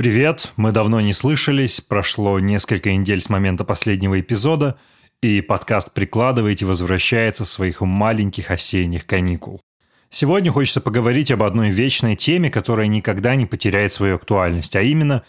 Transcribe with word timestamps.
Привет, 0.00 0.52
мы 0.56 0.72
давно 0.72 1.02
не 1.02 1.12
слышались, 1.12 1.82
прошло 1.82 2.40
несколько 2.40 2.90
недель 2.90 3.20
с 3.20 3.28
момента 3.28 3.64
последнего 3.64 4.18
эпизода, 4.18 4.78
и 5.20 5.42
подкаст 5.42 5.92
«Прикладываете» 5.92 6.64
возвращается 6.64 7.44
с 7.44 7.50
своих 7.50 7.82
маленьких 7.82 8.50
осенних 8.50 9.04
каникул. 9.04 9.60
Сегодня 10.08 10.50
хочется 10.52 10.80
поговорить 10.80 11.30
об 11.30 11.42
одной 11.42 11.68
вечной 11.68 12.16
теме, 12.16 12.50
которая 12.50 12.86
никогда 12.86 13.34
не 13.34 13.44
потеряет 13.44 13.92
свою 13.92 14.16
актуальность, 14.16 14.74
а 14.74 14.80
именно, 14.80 15.22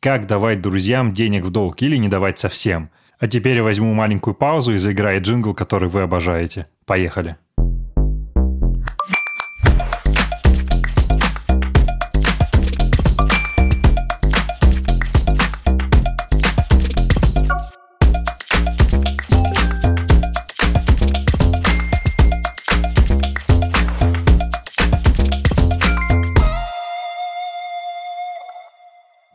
как 0.00 0.26
давать 0.26 0.62
друзьям 0.62 1.12
денег 1.12 1.44
в 1.44 1.50
долг 1.50 1.82
или 1.82 1.96
не 1.96 2.08
давать 2.08 2.38
совсем. 2.38 2.88
А 3.18 3.28
теперь 3.28 3.56
я 3.56 3.62
возьму 3.62 3.92
маленькую 3.92 4.32
паузу 4.32 4.72
и 4.72 4.78
заиграю 4.78 5.20
джингл, 5.20 5.52
который 5.52 5.90
вы 5.90 6.00
обожаете. 6.00 6.66
Поехали. 6.86 7.36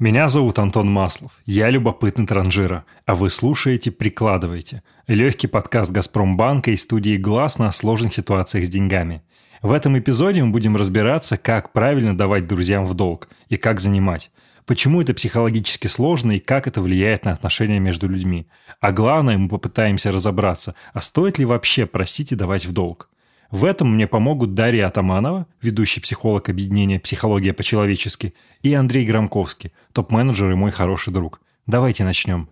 Меня 0.01 0.29
зовут 0.29 0.59
Антон 0.59 0.89
Маслов, 0.89 1.33
я 1.45 1.69
любопытный 1.69 2.25
транжира, 2.25 2.85
а 3.05 3.15
вы 3.15 3.29
слушаете 3.29 3.91
«Прикладывайте»– 3.91 4.81
легкий 5.07 5.47
подкаст 5.47 5.91
«Газпромбанка» 5.91 6.71
и 6.71 6.77
студии 6.77 7.17
«Глаз» 7.17 7.59
на 7.59 7.69
сложных 7.73 8.13
ситуациях 8.13 8.65
с 8.65 8.69
деньгами. 8.69 9.23
В 9.61 9.73
этом 9.73 9.99
эпизоде 9.99 10.41
мы 10.41 10.53
будем 10.53 10.77
разбираться, 10.77 11.35
как 11.35 11.73
правильно 11.73 12.17
давать 12.17 12.47
друзьям 12.47 12.85
в 12.85 12.93
долг 12.93 13.27
и 13.49 13.57
как 13.57 13.81
занимать, 13.81 14.31
почему 14.65 15.01
это 15.01 15.13
психологически 15.13 15.87
сложно 15.87 16.37
и 16.37 16.39
как 16.39 16.67
это 16.67 16.81
влияет 16.81 17.25
на 17.25 17.33
отношения 17.33 17.79
между 17.79 18.07
людьми. 18.07 18.47
А 18.79 18.93
главное, 18.93 19.37
мы 19.37 19.49
попытаемся 19.49 20.13
разобраться, 20.13 20.75
а 20.93 21.01
стоит 21.01 21.39
ли 21.39 21.43
вообще 21.43 21.85
просить 21.85 22.31
и 22.31 22.35
давать 22.35 22.65
в 22.65 22.71
долг. 22.71 23.09
В 23.51 23.65
этом 23.65 23.95
мне 23.95 24.05
помогут 24.05 24.53
Дарья 24.53 24.87
Атаманова, 24.87 25.47
ведущий 25.61 26.01
психолог 26.01 26.49
объединения 26.49 26.99
«Психология 26.99 27.51
по-человечески», 27.51 28.35
и 28.61 28.73
Андрей 28.73 29.05
Громковский, 29.05 29.71
топ-менеджер 29.91 30.51
и 30.51 30.55
мой 30.55 30.69
хороший 30.69 31.11
друг. 31.11 31.41
Давайте 31.65 32.03
начнем. 32.03 32.47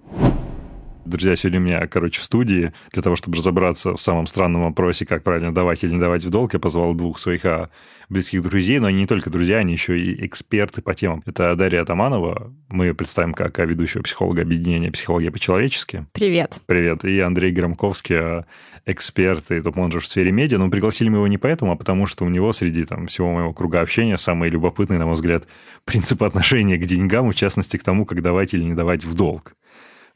Друзья, 1.08 1.38
сегодня 1.38 1.62
у 1.62 1.64
меня, 1.64 1.88
короче, 1.88 2.20
в 2.20 2.24
студии 2.26 2.74
для 2.92 3.02
того, 3.02 3.16
чтобы 3.16 3.38
разобраться 3.38 3.96
в 3.96 4.02
самом 4.02 4.28
странном 4.28 4.64
вопросе, 4.64 5.06
как 5.06 5.24
правильно 5.24 5.54
давать 5.54 5.82
или 5.86 5.94
не 5.94 6.00
давать 6.02 6.26
в 6.26 6.30
долг, 6.30 6.54
я 6.54 6.60
позвал 6.60 6.94
двух 6.96 7.18
своих 7.18 7.46
а, 7.46 7.70
близких 8.10 8.44
друзей, 8.44 8.80
но 8.80 8.88
они 8.88 9.00
не 9.00 9.08
только 9.08 9.30
друзья, 9.30 9.60
они 9.60 9.72
еще 9.72 9.98
и 9.98 10.26
эксперты 10.26 10.82
по 10.82 10.94
темам. 10.94 11.24
Это 11.26 11.56
Дарья 11.56 11.84
Атаманова, 11.84 12.54
мы 12.68 12.88
ее 12.88 12.94
представим 12.94 13.34
как 13.34 13.58
ведущего 13.60 14.04
психолога 14.04 14.42
объединения 14.42 14.92
«Психология 14.92 15.32
по-человечески». 15.32 16.06
Привет. 16.12 16.60
Привет. 16.66 17.06
И 17.06 17.22
Андрей 17.22 17.54
Громковский, 17.54 18.18
а, 18.18 18.46
эксперт 18.86 19.50
и 19.52 19.62
топ-менеджер 19.62 20.02
в 20.02 20.08
сфере 20.08 20.34
медиа. 20.34 20.58
Но 20.58 20.70
пригласили 20.70 21.08
мы 21.08 21.20
его 21.20 21.28
не 21.28 21.38
поэтому, 21.38 21.72
а 21.72 21.78
потому 21.78 22.06
что 22.06 22.26
у 22.26 22.30
него 22.30 22.52
среди 22.52 22.84
там, 22.84 23.08
всего 23.08 23.32
моего 23.32 23.54
круга 23.54 23.80
общения 23.80 24.18
самый 24.18 24.50
любопытный, 24.50 24.98
на 24.98 25.06
мой 25.06 25.14
взгляд, 25.14 25.48
принцип 25.86 26.22
отношения 26.22 26.76
к 26.76 26.86
деньгам, 26.86 27.32
в 27.32 27.36
частности, 27.36 27.78
к 27.78 27.84
тому, 27.84 28.06
как 28.06 28.22
давать 28.22 28.54
или 28.54 28.64
не 28.64 28.74
давать 28.74 29.06
в 29.06 29.14
долг. 29.14 29.54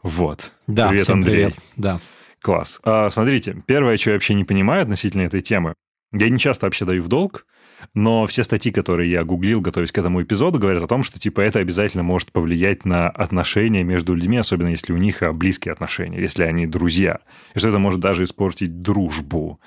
Вот. 0.04 0.52
Да, 0.68 0.90
привет, 0.90 1.04
всем 1.04 1.16
Андрей. 1.16 1.34
привет. 1.34 1.56
Да. 1.76 2.00
Класс. 2.42 2.80
А, 2.84 3.10
смотрите, 3.10 3.62
первое, 3.68 3.98
что 3.98 4.12
я 4.12 4.16
вообще 4.16 4.34
не 4.34 4.44
понимаю 4.44 4.84
относительно 4.84 5.22
этой 5.22 5.42
темы, 5.42 5.76
я 6.12 6.30
не 6.30 6.40
часто 6.40 6.66
вообще 6.66 6.86
даю 6.86 7.02
в 7.04 7.08
долг, 7.08 7.46
но 7.94 8.26
все 8.26 8.44
статьи, 8.44 8.72
которые 8.72 9.12
я 9.12 9.24
гуглил, 9.24 9.62
готовясь 9.62 9.92
к 9.92 9.98
этому 9.98 10.22
эпизоду, 10.22 10.60
говорят 10.60 10.84
о 10.84 10.88
том, 10.88 11.04
что 11.04 11.20
типа 11.20 11.42
это 11.42 11.60
обязательно 11.60 12.04
может 12.04 12.32
повлиять 12.32 12.86
на 12.86 13.10
отношения 13.10 13.84
между 13.84 14.14
людьми, 14.14 14.38
особенно 14.38 14.70
если 14.70 14.94
у 14.94 14.98
них 14.98 15.22
а, 15.24 15.34
близкие 15.34 15.72
отношения, 15.72 16.20
если 16.20 16.44
они 16.44 16.68
друзья, 16.68 17.20
и 17.54 17.60
что 17.60 17.70
это 17.70 17.80
может 17.80 18.00
даже 18.00 18.24
испортить 18.24 18.82
дружбу. 18.82 19.60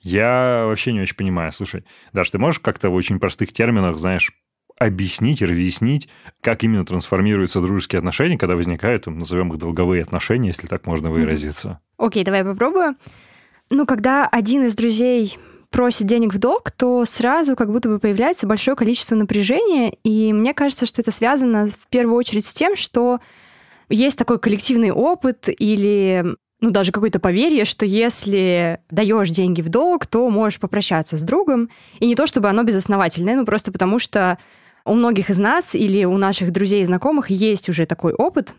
Я 0.00 0.64
вообще 0.66 0.92
не 0.92 1.00
очень 1.00 1.16
понимаю. 1.16 1.52
Слушай, 1.52 1.84
Даш, 2.12 2.30
ты 2.30 2.38
можешь 2.38 2.60
как-то 2.60 2.88
в 2.88 2.94
очень 2.94 3.18
простых 3.20 3.52
терминах, 3.52 3.98
знаешь, 3.98 4.32
объяснить, 4.80 5.42
разъяснить, 5.42 6.08
как 6.40 6.64
именно 6.64 6.86
трансформируются 6.86 7.60
дружеские 7.60 7.98
отношения, 7.98 8.38
когда 8.38 8.56
возникают, 8.56 9.06
назовем 9.06 9.52
их 9.52 9.58
долговые 9.58 10.02
отношения, 10.02 10.48
если 10.48 10.66
так 10.66 10.86
можно 10.86 11.10
выразиться. 11.10 11.80
Окей, 11.98 12.24
давай 12.24 12.42
попробую. 12.42 12.96
Ну, 13.68 13.84
когда 13.84 14.26
один 14.26 14.64
из 14.64 14.74
друзей 14.74 15.38
просит 15.68 16.06
денег 16.06 16.32
в 16.32 16.38
долг, 16.38 16.70
то 16.70 17.04
сразу 17.04 17.56
как 17.56 17.70
будто 17.70 17.90
бы 17.90 17.98
появляется 17.98 18.46
большое 18.46 18.74
количество 18.74 19.14
напряжения, 19.14 19.94
и 20.02 20.32
мне 20.32 20.54
кажется, 20.54 20.86
что 20.86 21.02
это 21.02 21.10
связано 21.10 21.68
в 21.68 21.86
первую 21.88 22.16
очередь 22.16 22.46
с 22.46 22.54
тем, 22.54 22.74
что 22.74 23.20
есть 23.90 24.18
такой 24.18 24.38
коллективный 24.38 24.90
опыт 24.90 25.48
или 25.48 26.24
ну, 26.60 26.70
даже 26.70 26.90
какое-то 26.90 27.20
поверье, 27.20 27.64
что 27.66 27.84
если 27.84 28.80
даешь 28.90 29.30
деньги 29.30 29.60
в 29.60 29.68
долг, 29.68 30.06
то 30.06 30.28
можешь 30.30 30.58
попрощаться 30.58 31.16
с 31.16 31.22
другом. 31.22 31.70
И 32.00 32.06
не 32.06 32.14
то, 32.14 32.26
чтобы 32.26 32.48
оно 32.48 32.62
безосновательное, 32.64 33.36
ну, 33.36 33.46
просто 33.46 33.72
потому 33.72 33.98
что 33.98 34.38
у 34.84 34.94
многих 34.94 35.30
из 35.30 35.38
нас 35.38 35.74
или 35.74 36.04
у 36.04 36.16
наших 36.16 36.52
друзей 36.52 36.82
и 36.82 36.84
знакомых 36.84 37.30
есть 37.30 37.68
уже 37.68 37.86
такой 37.86 38.12
опыт. 38.12 38.54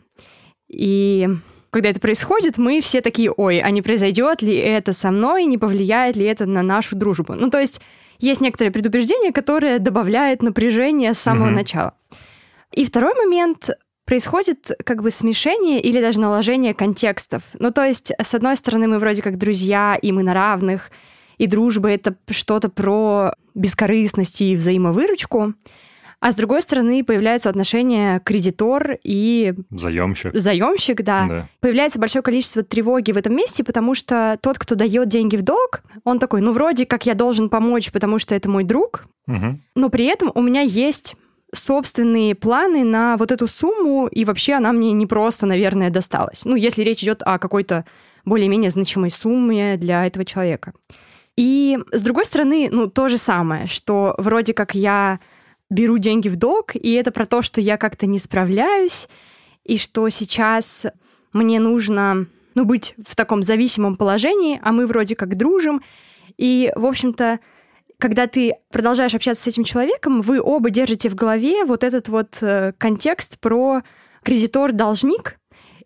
И 0.69 1.27
когда 1.69 1.89
это 1.89 1.99
происходит, 1.99 2.57
мы 2.57 2.81
все 2.81 3.01
такие, 3.01 3.31
ой, 3.31 3.59
а 3.59 3.69
не 3.71 3.81
произойдет 3.81 4.41
ли 4.41 4.55
это 4.55 4.93
со 4.93 5.11
мной, 5.11 5.45
не 5.45 5.57
повлияет 5.57 6.15
ли 6.15 6.25
это 6.25 6.45
на 6.45 6.61
нашу 6.61 6.95
дружбу? 6.95 7.33
Ну, 7.33 7.49
то 7.49 7.59
есть 7.59 7.81
есть 8.19 8.41
некоторое 8.41 8.71
предубеждение, 8.71 9.31
которое 9.31 9.79
добавляет 9.79 10.43
напряжение 10.43 11.13
с 11.13 11.19
самого 11.19 11.49
mm-hmm. 11.49 11.55
начала. 11.55 11.93
И 12.71 12.85
второй 12.85 13.13
момент 13.15 13.69
происходит 14.05 14.71
как 14.85 15.01
бы 15.01 15.09
смешение 15.09 15.81
или 15.81 16.01
даже 16.01 16.19
наложение 16.19 16.73
контекстов. 16.73 17.43
Ну, 17.59 17.71
то 17.71 17.85
есть, 17.85 18.11
с 18.11 18.33
одной 18.33 18.57
стороны, 18.57 18.87
мы 18.87 18.99
вроде 18.99 19.21
как 19.21 19.37
друзья, 19.37 19.97
и 20.01 20.11
мы 20.11 20.23
на 20.23 20.33
равных, 20.33 20.91
и 21.37 21.47
дружба— 21.47 21.89
это 21.91 22.15
что-то 22.29 22.69
про 22.69 23.33
бескорыстность 23.55 24.41
и 24.41 24.55
взаимовыручку. 24.55 25.53
А 26.21 26.31
с 26.31 26.35
другой 26.35 26.61
стороны, 26.61 27.03
появляются 27.03 27.49
отношения 27.49 28.19
кредитор 28.19 28.99
и... 29.03 29.55
Заемщик. 29.71 30.35
Заемщик, 30.35 31.01
да. 31.01 31.25
да. 31.27 31.49
Появляется 31.61 31.97
большое 31.97 32.21
количество 32.21 32.61
тревоги 32.61 33.11
в 33.11 33.17
этом 33.17 33.35
месте, 33.35 33.63
потому 33.63 33.95
что 33.95 34.37
тот, 34.39 34.59
кто 34.59 34.75
дает 34.75 35.07
деньги 35.07 35.35
в 35.35 35.41
долг, 35.41 35.81
он 36.03 36.19
такой, 36.19 36.41
ну, 36.41 36.53
вроде 36.53 36.85
как 36.85 37.07
я 37.07 37.15
должен 37.15 37.49
помочь, 37.49 37.91
потому 37.91 38.19
что 38.19 38.35
это 38.35 38.47
мой 38.47 38.63
друг, 38.63 39.05
угу. 39.27 39.57
но 39.75 39.89
при 39.89 40.05
этом 40.05 40.31
у 40.35 40.43
меня 40.43 40.61
есть 40.61 41.15
собственные 41.55 42.35
планы 42.35 42.83
на 42.83 43.17
вот 43.17 43.31
эту 43.31 43.47
сумму, 43.47 44.05
и 44.05 44.23
вообще 44.23 44.53
она 44.53 44.71
мне 44.73 44.91
не 44.91 45.07
просто, 45.07 45.47
наверное, 45.47 45.89
досталась. 45.89 46.45
Ну, 46.45 46.55
если 46.55 46.83
речь 46.83 47.01
идет 47.01 47.23
о 47.23 47.39
какой-то 47.39 47.83
более-менее 48.25 48.69
значимой 48.69 49.09
сумме 49.09 49.75
для 49.75 50.05
этого 50.05 50.23
человека. 50.23 50.73
И 51.35 51.79
с 51.91 52.01
другой 52.01 52.25
стороны, 52.25 52.69
ну, 52.71 52.87
то 52.87 53.07
же 53.07 53.17
самое, 53.17 53.65
что 53.65 54.13
вроде 54.19 54.53
как 54.53 54.75
я 54.75 55.19
беру 55.71 55.97
деньги 55.97 56.29
в 56.29 56.35
долг, 56.35 56.75
и 56.75 56.91
это 56.91 57.11
про 57.11 57.25
то, 57.25 57.41
что 57.41 57.61
я 57.61 57.77
как-то 57.77 58.05
не 58.05 58.19
справляюсь, 58.19 59.07
и 59.63 59.77
что 59.77 60.07
сейчас 60.09 60.85
мне 61.33 61.59
нужно 61.59 62.27
ну, 62.53 62.65
быть 62.65 62.93
в 63.03 63.15
таком 63.15 63.41
зависимом 63.41 63.95
положении, 63.95 64.59
а 64.63 64.73
мы 64.73 64.85
вроде 64.85 65.15
как 65.15 65.37
дружим. 65.37 65.81
И, 66.37 66.71
в 66.75 66.85
общем-то, 66.85 67.39
когда 67.97 68.27
ты 68.27 68.55
продолжаешь 68.71 69.15
общаться 69.15 69.43
с 69.43 69.47
этим 69.47 69.63
человеком, 69.63 70.21
вы 70.21 70.41
оба 70.41 70.69
держите 70.69 71.07
в 71.07 71.15
голове 71.15 71.63
вот 71.63 71.83
этот 71.83 72.09
вот 72.09 72.39
э, 72.41 72.73
контекст 72.77 73.39
про 73.39 73.81
кредитор-должник, 74.23 75.39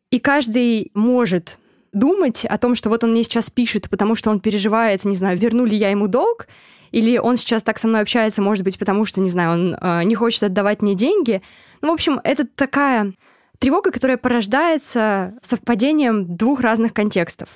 и 0.09 0.19
каждый 0.19 0.91
может 0.96 1.59
думать 1.94 2.44
о 2.46 2.57
том, 2.57 2.73
что 2.73 2.90
вот 2.90 3.03
он 3.03 3.12
мне 3.12 3.23
сейчас 3.23 3.52
пишет, 3.52 3.90
потому 3.90 4.16
что 4.16 4.31
он 4.31 4.40
переживает, 4.40 5.06
не 5.06 5.16
знаю, 5.16 5.38
верну 5.38 5.66
ли 5.66 5.75
я 5.78 5.91
ему 5.91 6.07
долг, 6.07 6.47
или 6.91 7.18
он 7.18 7.38
сейчас 7.38 7.63
так 7.63 7.79
со 7.79 7.88
мной 7.88 8.01
общается, 8.01 8.41
может 8.41 8.63
быть, 8.63 8.79
потому 8.79 9.06
что, 9.06 9.22
не 9.22 9.29
знаю, 9.29 9.51
он 9.51 9.78
э, 9.79 10.03
не 10.03 10.16
хочет 10.16 10.44
отдавать 10.44 10.81
мне 10.81 10.96
деньги. 10.96 11.41
Ну, 11.81 11.90
в 11.90 11.94
общем, 11.94 12.19
это 12.23 12.46
такая 12.47 13.13
тревога, 13.59 13.91
которая 13.91 14.17
порождается 14.17 15.34
совпадением 15.41 16.35
двух 16.35 16.61
разных 16.61 16.93
контекстов. 16.93 17.49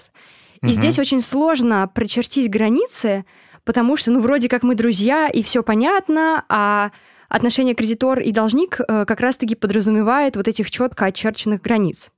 И 0.61 0.67
угу. 0.67 0.73
здесь 0.73 0.99
очень 0.99 1.21
сложно 1.21 1.89
прочертить 1.93 2.49
границы, 2.49 3.25
потому 3.63 3.95
что, 3.95 4.11
ну, 4.11 4.19
вроде 4.19 4.49
как 4.49 4.63
мы 4.63 4.75
друзья, 4.75 5.27
и 5.27 5.41
все 5.41 5.63
понятно, 5.63 6.43
а 6.49 6.91
отношение 7.29 7.75
кредитор 7.75 8.19
и 8.19 8.31
должник 8.31 8.79
э, 8.79 9.05
как 9.05 9.19
раз-таки 9.19 9.55
подразумевает 9.55 10.35
вот 10.35 10.47
этих 10.47 10.69
четко 10.71 11.05
очерченных 11.05 11.61
границ. 11.61 12.11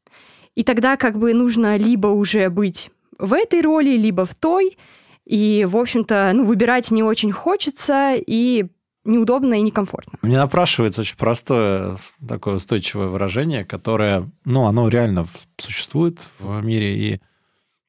И 0.56 0.64
тогда 0.64 0.98
как 0.98 1.18
бы 1.18 1.34
нужно 1.34 1.78
либо 1.78 2.07
уже 2.07 2.50
быть 2.50 2.92
в 3.18 3.34
этой 3.34 3.62
роли, 3.62 3.92
либо 3.92 4.25
в 4.25 4.34
той, 4.36 4.78
и, 5.25 5.65
в 5.69 5.77
общем-то, 5.77 6.31
ну, 6.33 6.45
выбирать 6.45 6.91
не 6.91 7.03
очень 7.03 7.31
хочется, 7.31 8.15
и 8.15 8.65
неудобно 9.03 9.56
и 9.56 9.62
некомфортно. 9.62 10.19
Мне 10.21 10.38
напрашивается 10.38 11.01
очень 11.01 11.18
простое 11.18 11.95
такое 12.27 12.56
устойчивое 12.56 13.07
выражение, 13.07 13.65
которое, 13.65 14.29
ну, 14.45 14.65
оно 14.65 14.88
реально 14.89 15.25
существует 15.57 16.19
в 16.39 16.62
мире, 16.62 16.97
и 16.97 17.21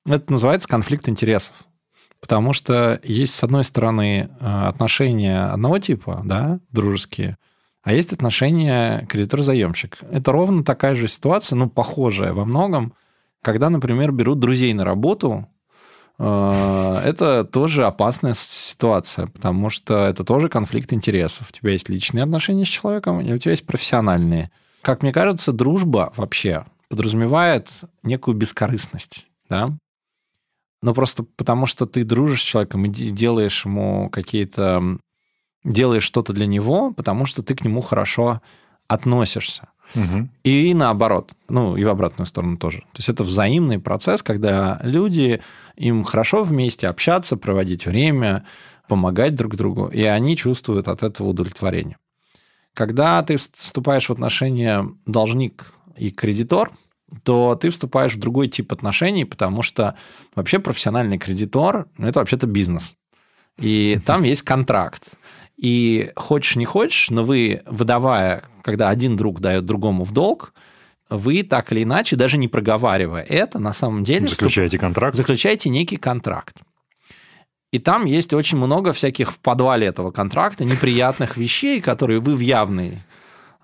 это 0.06 0.32
называется 0.32 0.69
конфликт 0.69 1.08
интересов. 1.08 1.55
Потому 2.20 2.52
что 2.52 3.00
есть, 3.02 3.34
с 3.34 3.43
одной 3.43 3.64
стороны, 3.64 4.31
э, 4.40 4.46
отношения 4.46 5.50
одного 5.50 5.79
типа, 5.81 6.23
да, 6.25 6.61
дружеские, 6.70 7.37
а 7.82 7.93
есть 7.93 8.12
отношения 8.12 9.05
кредитор-заемщик. 9.08 9.99
Это 10.08 10.31
ровно 10.31 10.62
такая 10.62 10.94
же 10.94 11.08
ситуация, 11.08 11.56
ну, 11.56 11.69
похожая 11.69 12.32
во 12.32 12.44
многом, 12.44 12.94
когда, 13.43 13.70
например, 13.70 14.12
берут 14.12 14.38
друзей 14.38 14.73
на 14.73 14.84
работу, 14.84 15.49
это 16.19 17.44
тоже 17.50 17.87
опасная 17.87 18.35
ситуация, 18.35 19.26
потому 19.26 19.70
что 19.70 20.06
это 20.06 20.25
тоже 20.25 20.49
конфликт 20.49 20.93
интересов. 20.93 21.50
У 21.50 21.53
тебя 21.53 21.73
есть 21.73 21.88
личные 21.88 22.25
отношения 22.25 22.64
с 22.64 22.69
человеком, 22.69 23.20
и 23.20 23.32
у 23.32 23.38
тебя 23.38 23.53
есть 23.53 23.67
профессиональные. 23.67 24.50
Как 24.82 25.03
мне 25.03 25.12
кажется, 25.12 25.53
дружба 25.53 26.12
вообще 26.17 26.67
подразумевает 26.88 27.69
некую 28.03 28.37
бескорыстность, 28.37 29.26
да? 29.49 29.76
Ну, 30.82 30.94
просто 30.94 31.23
потому 31.23 31.67
что 31.67 31.87
ты 31.87 32.05
дружишь 32.05 32.41
с 32.41 32.44
человеком 32.44 32.85
и 32.85 32.88
делаешь 32.88 33.65
ему 33.65 34.11
какие-то... 34.11 34.99
Делаешь 35.65 36.03
что-то 36.03 36.32
для 36.32 36.47
него, 36.47 36.93
потому 36.93 37.25
что 37.25 37.44
ты 37.44 37.55
к 37.55 37.65
нему 37.65 37.82
хорошо 37.82 38.43
относишься. 38.88 39.69
Угу. 39.94 40.29
И 40.44 40.75
наоборот, 40.75 41.33
ну 41.49 41.77
и 41.77 41.85
в 41.85 41.89
обратную 41.89 42.27
сторону 42.27 42.56
тоже. 42.56 42.79
То 42.79 42.99
есть 42.99 43.09
это 43.09 43.25
взаимный 43.25 43.79
процесс, 43.79 44.23
когда 44.23 44.81
люди, 44.83 45.41
им 45.77 46.05
хорошо 46.05 46.43
вместе 46.43 46.89
общаться, 46.89 47.37
проводить 47.37 47.87
время, 47.87 48.44
помогать 48.89 49.35
друг 49.35 49.56
другу, 49.56 49.87
и 49.87 50.03
они 50.03 50.37
чувствуют 50.37 50.89
от 50.89 51.03
этого 51.03 51.29
удовлетворение. 51.29 51.97
Когда 52.75 53.23
ты 53.23 53.37
вступаешь 53.37 54.09
в 54.09 54.12
отношения 54.12 54.89
должник 55.06 55.73
и 55.97 56.11
кредитор, 56.11 56.73
то 57.23 57.55
ты 57.55 57.71
вступаешь 57.71 58.15
в 58.15 58.19
другой 58.19 58.49
тип 58.49 58.73
отношений, 58.73 59.25
потому 59.25 59.62
что 59.62 59.94
вообще 60.35 60.59
профессиональный 60.59 61.19
кредитор 61.19 61.87
ну, 61.99 62.06
это 62.06 62.21
вообще-то 62.21 62.47
бизнес. 62.47 62.94
И 63.59 64.00
там 64.06 64.23
есть 64.23 64.43
контракт. 64.43 65.05
И 65.57 66.11
хочешь 66.17 66.57
не 66.57 66.65
хочешь, 66.65 67.11
но 67.11 67.25
вы, 67.25 67.63
выдавая, 67.67 68.43
когда 68.63 68.89
один 68.89 69.17
друг 69.17 69.41
дает 69.41 69.65
другому 69.65 70.05
в 70.05 70.13
долг, 70.13 70.53
вы 71.09 71.43
так 71.43 71.73
или 71.73 71.83
иначе, 71.83 72.17
даже 72.17 72.39
не 72.39 72.49
проговаривая 72.49 73.23
это, 73.23 73.59
на 73.59 73.73
самом 73.73 74.03
деле... 74.03 74.27
Заключаете 74.27 74.79
контракт? 74.79 75.15
Заключаете 75.15 75.69
некий 75.69 75.97
контракт. 75.97 76.57
И 77.71 77.79
там 77.79 78.05
есть 78.05 78.33
очень 78.35 78.59
много 78.59 78.93
всяких 78.93 79.33
в 79.33 79.39
подвале 79.39 79.87
этого 79.87 80.11
контракта 80.11 80.65
неприятных 80.65 81.37
вещей, 81.37 81.81
которые 81.81 82.21
вы 82.21 82.35
в 82.35 82.41
явной 82.41 83.03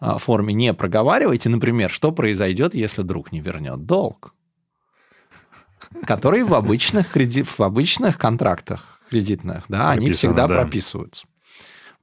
а, 0.00 0.18
форме 0.18 0.54
не 0.54 0.72
проговариваете. 0.72 1.48
Например, 1.50 1.90
что 1.90 2.12
произойдет, 2.12 2.74
если 2.74 3.02
друг 3.02 3.32
не 3.32 3.40
вернет 3.40 3.84
долг? 3.84 4.34
Которые 6.06 6.44
в 6.44 6.54
обычных, 6.54 7.10
креди... 7.10 7.42
в 7.42 7.60
обычных 7.60 8.18
контрактах 8.18 9.00
кредитных, 9.10 9.64
да, 9.68 9.90
они 9.90 10.12
всегда 10.12 10.46
да. 10.46 10.62
прописываются. 10.62 11.26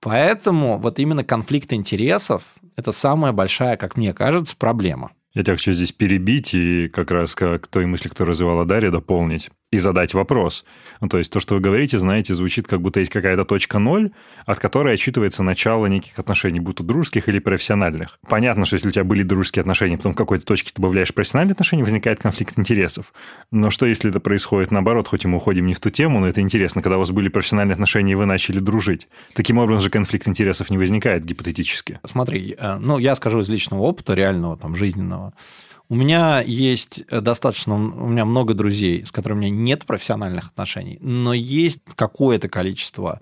Поэтому 0.05 0.77
вот 0.77 0.99
именно 0.99 1.23
конфликт 1.23 1.73
интересов– 1.73 2.43
это 2.75 2.91
самая 2.91 3.31
большая, 3.31 3.75
как 3.75 3.97
мне 3.97 4.13
кажется, 4.13 4.55
проблема. 4.55 5.13
Я 5.33 5.41
тебя 5.41 5.55
хочу 5.55 5.71
здесь 5.71 5.91
перебить 5.91 6.53
и 6.53 6.89
как 6.89 7.09
раз 7.09 7.33
к 7.33 7.57
той 7.71 7.87
мысли, 7.87 8.09
которую 8.09 8.33
развивала 8.33 8.65
Дарья, 8.65 8.91
дополнить 8.91 9.49
и 9.75 9.79
задать 9.79 10.13
вопрос. 10.13 10.65
Ну, 11.01 11.09
то 11.09 11.17
есть 11.17 11.31
то, 11.31 11.39
что 11.39 11.55
вы 11.55 11.61
говорите, 11.61 11.99
знаете, 11.99 12.33
звучит 12.33 12.67
как 12.67 12.81
будто 12.81 12.99
есть 12.99 13.11
какая-то 13.11 13.45
точка 13.45 13.79
ноль, 13.79 14.11
от 14.45 14.59
которой 14.59 14.93
отчитывается 14.93 15.43
начало 15.43 15.85
неких 15.87 16.17
отношений, 16.17 16.59
будь 16.59 16.77
то 16.77 16.83
дружеских 16.83 17.29
или 17.29 17.39
профессиональных. 17.39 18.19
Понятно, 18.27 18.65
что 18.65 18.75
если 18.75 18.89
у 18.89 18.91
тебя 18.91 19.03
были 19.03 19.23
дружеские 19.23 19.61
отношения, 19.61 19.97
потом 19.97 20.13
в 20.13 20.15
какой-то 20.15 20.45
точке 20.45 20.71
ты 20.73 20.81
добавляешь 20.81 21.13
профессиональные 21.13 21.53
отношения, 21.53 21.83
возникает 21.83 22.19
конфликт 22.19 22.57
интересов. 22.57 23.13
Но 23.51 23.69
что, 23.69 23.85
если 23.85 24.09
это 24.09 24.19
происходит 24.19 24.71
наоборот, 24.71 25.07
хоть 25.07 25.25
и 25.25 25.27
мы 25.27 25.37
уходим 25.37 25.67
не 25.67 25.73
в 25.73 25.79
ту 25.79 25.89
тему, 25.89 26.19
но 26.19 26.27
это 26.27 26.41
интересно, 26.41 26.81
когда 26.81 26.97
у 26.97 26.99
вас 26.99 27.11
были 27.11 27.29
профессиональные 27.29 27.73
отношения, 27.73 28.13
и 28.13 28.15
вы 28.15 28.25
начали 28.25 28.59
дружить. 28.59 29.07
Таким 29.33 29.57
образом 29.57 29.81
же 29.81 29.89
конфликт 29.89 30.27
интересов 30.27 30.69
не 30.69 30.77
возникает 30.77 31.25
гипотетически. 31.25 31.99
Смотри, 32.03 32.55
э, 32.57 32.77
ну, 32.79 32.97
я 32.97 33.15
скажу 33.15 33.39
из 33.39 33.49
личного 33.49 33.81
опыта, 33.81 34.13
реального, 34.13 34.57
там, 34.57 34.75
жизненного. 34.75 35.33
У 35.87 35.95
меня 35.95 36.41
есть 36.41 37.01
э, 37.09 37.21
достаточно, 37.21 37.75
у 37.75 38.07
меня 38.07 38.25
много 38.25 38.53
друзей, 38.53 39.05
с 39.05 39.11
которыми 39.11 39.37
у 39.37 39.41
меня 39.41 39.49
нет 39.51 39.85
профессиональных 39.85 40.47
отношений, 40.47 40.97
но 41.01 41.33
есть 41.33 41.81
какое-то 41.95 42.49
количество 42.49 43.21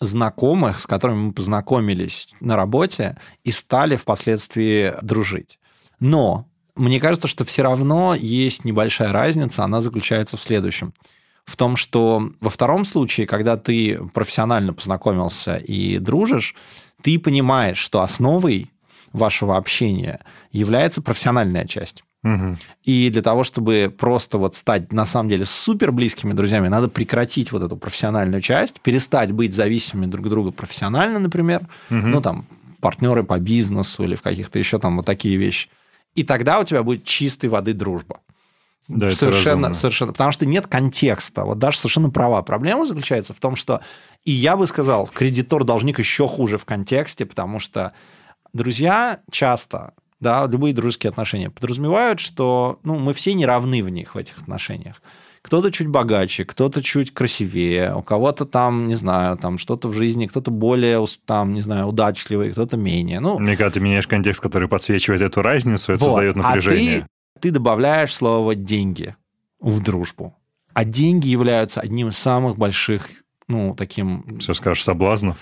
знакомых, 0.00 0.80
с 0.80 0.86
которыми 0.86 1.16
мы 1.16 1.32
познакомились 1.32 2.28
на 2.40 2.56
работе 2.56 3.18
и 3.44 3.50
стали 3.50 3.96
впоследствии 3.96 4.94
дружить. 5.02 5.58
Но 5.98 6.46
мне 6.76 7.00
кажется, 7.00 7.26
что 7.26 7.44
все 7.44 7.62
равно 7.62 8.14
есть 8.14 8.64
небольшая 8.64 9.12
разница, 9.12 9.64
она 9.64 9.80
заключается 9.80 10.36
в 10.36 10.42
следующем. 10.42 10.92
В 11.44 11.56
том, 11.56 11.76
что 11.76 12.30
во 12.40 12.50
втором 12.50 12.84
случае, 12.84 13.26
когда 13.26 13.56
ты 13.56 14.00
профессионально 14.12 14.74
познакомился 14.74 15.56
и 15.56 15.98
дружишь, 15.98 16.54
ты 17.02 17.18
понимаешь, 17.18 17.78
что 17.78 18.02
основой 18.02 18.70
вашего 19.12 19.56
общения 19.56 20.20
является 20.52 21.02
профессиональная 21.02 21.66
часть. 21.66 22.04
Угу. 22.24 22.56
И 22.84 23.10
для 23.10 23.22
того, 23.22 23.44
чтобы 23.44 23.94
просто 23.96 24.38
вот 24.38 24.56
стать 24.56 24.92
на 24.92 25.04
самом 25.04 25.28
деле 25.28 25.44
супер 25.44 25.92
близкими 25.92 26.32
друзьями, 26.32 26.68
надо 26.68 26.88
прекратить 26.88 27.52
вот 27.52 27.62
эту 27.62 27.76
профессиональную 27.76 28.40
часть, 28.40 28.80
перестать 28.80 29.30
быть 29.32 29.54
зависимыми 29.54 30.06
друг 30.06 30.28
друга 30.28 30.50
профессионально, 30.50 31.18
например, 31.20 31.68
угу. 31.90 31.98
ну 31.98 32.20
там 32.20 32.46
партнеры 32.80 33.22
по 33.22 33.38
бизнесу 33.38 34.04
или 34.04 34.14
в 34.14 34.22
каких-то 34.22 34.58
еще 34.58 34.78
там 34.78 34.96
вот 34.96 35.06
такие 35.06 35.36
вещи. 35.36 35.68
И 36.14 36.24
тогда 36.24 36.60
у 36.60 36.64
тебя 36.64 36.82
будет 36.82 37.04
чистой 37.04 37.46
воды 37.46 37.74
дружба. 37.74 38.20
Да, 38.88 39.10
совершенно, 39.10 39.74
совершенно, 39.74 40.12
потому 40.12 40.30
что 40.30 40.46
нет 40.46 40.66
контекста. 40.68 41.44
Вот 41.44 41.58
даже 41.58 41.78
совершенно 41.78 42.10
права. 42.10 42.42
Проблема 42.42 42.84
заключается 42.86 43.34
в 43.34 43.40
том, 43.40 43.56
что, 43.56 43.80
и 44.24 44.30
я 44.30 44.56
бы 44.56 44.66
сказал, 44.66 45.08
кредитор-должник 45.12 45.98
еще 45.98 46.28
хуже 46.28 46.56
в 46.56 46.64
контексте, 46.64 47.26
потому 47.26 47.58
что 47.58 47.92
друзья 48.56 49.20
часто, 49.30 49.92
да, 50.20 50.46
любые 50.46 50.74
дружеские 50.74 51.10
отношения 51.10 51.50
подразумевают, 51.50 52.20
что 52.20 52.80
ну, 52.82 52.98
мы 52.98 53.12
все 53.12 53.34
не 53.34 53.46
равны 53.46 53.82
в 53.82 53.90
них, 53.90 54.14
в 54.14 54.18
этих 54.18 54.38
отношениях. 54.38 55.02
Кто-то 55.42 55.70
чуть 55.70 55.86
богаче, 55.86 56.44
кто-то 56.44 56.82
чуть 56.82 57.14
красивее, 57.14 57.94
у 57.94 58.02
кого-то 58.02 58.46
там, 58.46 58.88
не 58.88 58.96
знаю, 58.96 59.36
там 59.36 59.58
что-то 59.58 59.86
в 59.88 59.92
жизни, 59.92 60.26
кто-то 60.26 60.50
более, 60.50 61.04
там, 61.24 61.52
не 61.52 61.60
знаю, 61.60 61.86
удачливый, 61.86 62.50
кто-то 62.50 62.76
менее. 62.76 63.20
Ну, 63.20 63.38
Мне 63.38 63.56
кажется, 63.56 63.78
ты 63.78 63.84
меняешь 63.84 64.08
контекст, 64.08 64.40
который 64.40 64.66
подсвечивает 64.66 65.22
эту 65.22 65.42
разницу, 65.42 65.92
это 65.92 66.02
вот. 66.02 66.10
создает 66.10 66.34
напряжение. 66.34 66.98
А 66.98 67.38
ты, 67.38 67.40
ты 67.42 67.50
добавляешь 67.52 68.12
слово 68.12 68.56
«деньги» 68.56 69.14
в 69.60 69.80
дружбу. 69.80 70.34
А 70.74 70.84
деньги 70.84 71.28
являются 71.28 71.80
одним 71.80 72.08
из 72.08 72.18
самых 72.18 72.58
больших 72.58 73.08
ну, 73.48 73.74
таким... 73.76 74.38
Все 74.40 74.54
скажешь, 74.54 74.82
соблазнов? 74.82 75.36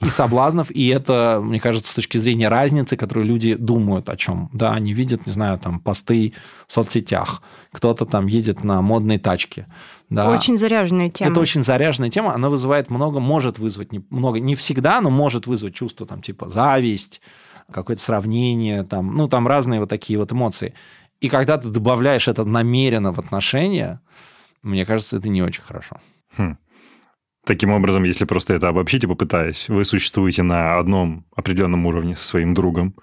И 0.00 0.08
соблазнов, 0.08 0.70
и 0.70 0.88
это, 0.88 1.40
мне 1.42 1.60
кажется, 1.60 1.92
с 1.92 1.94
точки 1.94 2.16
зрения 2.16 2.48
разницы, 2.48 2.96
которую 2.96 3.26
люди 3.26 3.54
думают 3.54 4.08
о 4.08 4.16
чем. 4.16 4.48
Да, 4.52 4.72
они 4.72 4.94
видят, 4.94 5.26
не 5.26 5.32
знаю, 5.32 5.58
там, 5.58 5.78
посты 5.78 6.32
в 6.66 6.72
соцсетях, 6.72 7.42
кто-то 7.70 8.06
там 8.06 8.26
едет 8.26 8.64
на 8.64 8.80
модной 8.80 9.18
тачке. 9.18 9.66
Да. 10.08 10.30
Очень 10.30 10.56
заряженная 10.56 11.10
тема. 11.10 11.30
Это 11.30 11.40
очень 11.40 11.62
заряженная 11.62 12.10
тема, 12.10 12.34
она 12.34 12.48
вызывает 12.48 12.90
много, 12.90 13.20
может 13.20 13.58
вызвать, 13.58 13.92
не, 13.92 14.04
много, 14.10 14.40
не 14.40 14.54
всегда, 14.54 15.00
но 15.00 15.10
может 15.10 15.46
вызвать 15.46 15.74
чувство, 15.74 16.06
там, 16.06 16.22
типа, 16.22 16.48
зависть, 16.48 17.20
какое-то 17.70 18.02
сравнение, 18.02 18.82
там, 18.82 19.14
ну, 19.14 19.28
там 19.28 19.46
разные 19.46 19.80
вот 19.80 19.90
такие 19.90 20.18
вот 20.18 20.32
эмоции. 20.32 20.74
И 21.20 21.28
когда 21.28 21.58
ты 21.58 21.68
добавляешь 21.68 22.28
это 22.28 22.44
намеренно 22.44 23.12
в 23.12 23.18
отношения, 23.18 24.00
мне 24.62 24.84
кажется, 24.86 25.18
это 25.18 25.28
не 25.28 25.42
очень 25.42 25.62
хорошо. 25.62 26.00
Хм. 26.36 26.56
Таким 27.44 27.70
образом, 27.70 28.04
если 28.04 28.24
просто 28.24 28.54
это 28.54 28.68
обобщить 28.68 29.02
и 29.02 29.08
попытаясь, 29.08 29.68
вы 29.68 29.84
существуете 29.84 30.42
на 30.44 30.78
одном 30.78 31.26
определенном 31.34 31.86
уровне 31.86 32.14
со 32.14 32.24
своим 32.24 32.54
другом, 32.54 32.94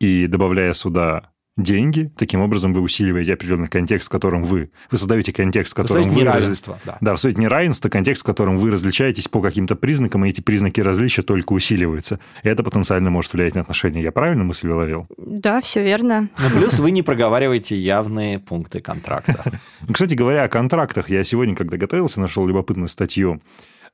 и 0.00 0.26
добавляя 0.26 0.72
сюда 0.72 1.34
деньги, 1.56 2.12
таким 2.16 2.40
образом 2.40 2.72
вы 2.72 2.80
усиливаете 2.80 3.34
определенный 3.34 3.68
контекст, 3.68 4.08
в 4.08 4.10
котором 4.10 4.44
вы... 4.44 4.70
Вы 4.90 4.98
создаете 4.98 5.32
контекст, 5.32 5.72
в 5.72 5.76
котором 5.76 6.10
вы... 6.10 6.22
неравенство, 6.22 6.74
раз... 6.74 6.82
да. 6.84 6.98
Да, 7.00 7.10
вы 7.12 7.18
создаете 7.18 7.42
неравенство, 7.42 7.88
контекст, 7.88 8.22
в 8.22 8.26
котором 8.26 8.58
вы 8.58 8.70
различаетесь 8.70 9.28
по 9.28 9.40
каким-то 9.40 9.76
признакам, 9.76 10.24
и 10.24 10.30
эти 10.30 10.40
признаки 10.40 10.80
различия 10.80 11.22
только 11.22 11.52
усиливаются. 11.52 12.18
И 12.42 12.48
это 12.48 12.62
потенциально 12.64 13.10
может 13.10 13.34
влиять 13.34 13.54
на 13.54 13.60
отношения. 13.60 14.02
Я 14.02 14.10
правильно 14.10 14.44
мысль 14.44 14.68
выловил? 14.68 15.06
Да, 15.16 15.60
все 15.60 15.82
верно. 15.84 16.28
Ну, 16.38 16.58
плюс 16.58 16.78
вы 16.78 16.90
не 16.90 17.02
проговариваете 17.02 17.76
явные 17.76 18.40
пункты 18.40 18.80
контракта. 18.80 19.60
Кстати 19.92 20.14
говоря, 20.14 20.44
о 20.44 20.48
контрактах. 20.48 21.08
Я 21.08 21.22
сегодня, 21.22 21.54
когда 21.54 21.76
готовился, 21.76 22.20
нашел 22.20 22.46
любопытную 22.46 22.88
статью 22.88 23.40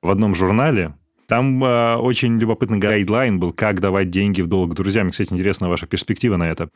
в 0.02 0.10
одном 0.10 0.34
журнале. 0.34 0.94
Там 1.26 1.62
э, 1.62 1.96
очень 1.96 2.38
любопытный 2.38 2.78
гайдлайн 2.78 3.38
был, 3.38 3.52
как 3.52 3.80
давать 3.80 4.10
деньги 4.10 4.42
в 4.42 4.46
долг 4.46 4.74
друзьям. 4.74 5.10
кстати, 5.10 5.32
интересна 5.32 5.68
ваша 5.68 5.86
перспектива 5.86 6.36
на 6.36 6.50
это. 6.50 6.70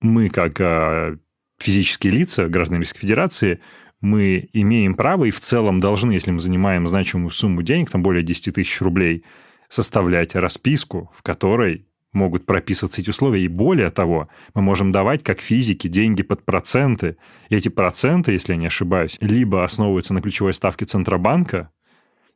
Мы, 0.00 0.28
как 0.28 0.60
э, 0.60 1.18
физические 1.58 2.12
лица, 2.12 2.48
граждане 2.48 2.80
Российской 2.80 3.00
Федерации, 3.00 3.60
мы 4.00 4.48
имеем 4.52 4.94
право 4.94 5.24
и 5.24 5.30
в 5.30 5.40
целом 5.40 5.78
должны, 5.78 6.12
если 6.12 6.32
мы 6.32 6.40
занимаем 6.40 6.88
значимую 6.88 7.30
сумму 7.30 7.62
денег, 7.62 7.90
там 7.90 8.02
более 8.02 8.24
10 8.24 8.54
тысяч 8.54 8.80
рублей, 8.80 9.24
составлять 9.68 10.34
расписку, 10.34 11.12
в 11.14 11.22
которой 11.22 11.86
могут 12.12 12.44
прописываться 12.44 13.00
эти 13.00 13.10
условия. 13.10 13.44
И 13.44 13.48
более 13.48 13.90
того, 13.90 14.28
мы 14.54 14.62
можем 14.62 14.92
давать, 14.92 15.22
как 15.22 15.40
физики, 15.40 15.86
деньги 15.86 16.22
под 16.22 16.44
проценты. 16.44 17.16
И 17.48 17.54
эти 17.54 17.68
проценты, 17.68 18.32
если 18.32 18.52
я 18.52 18.58
не 18.58 18.66
ошибаюсь, 18.66 19.16
либо 19.20 19.64
основываются 19.64 20.12
на 20.12 20.20
ключевой 20.20 20.52
ставке 20.52 20.84
Центробанка, 20.84 21.70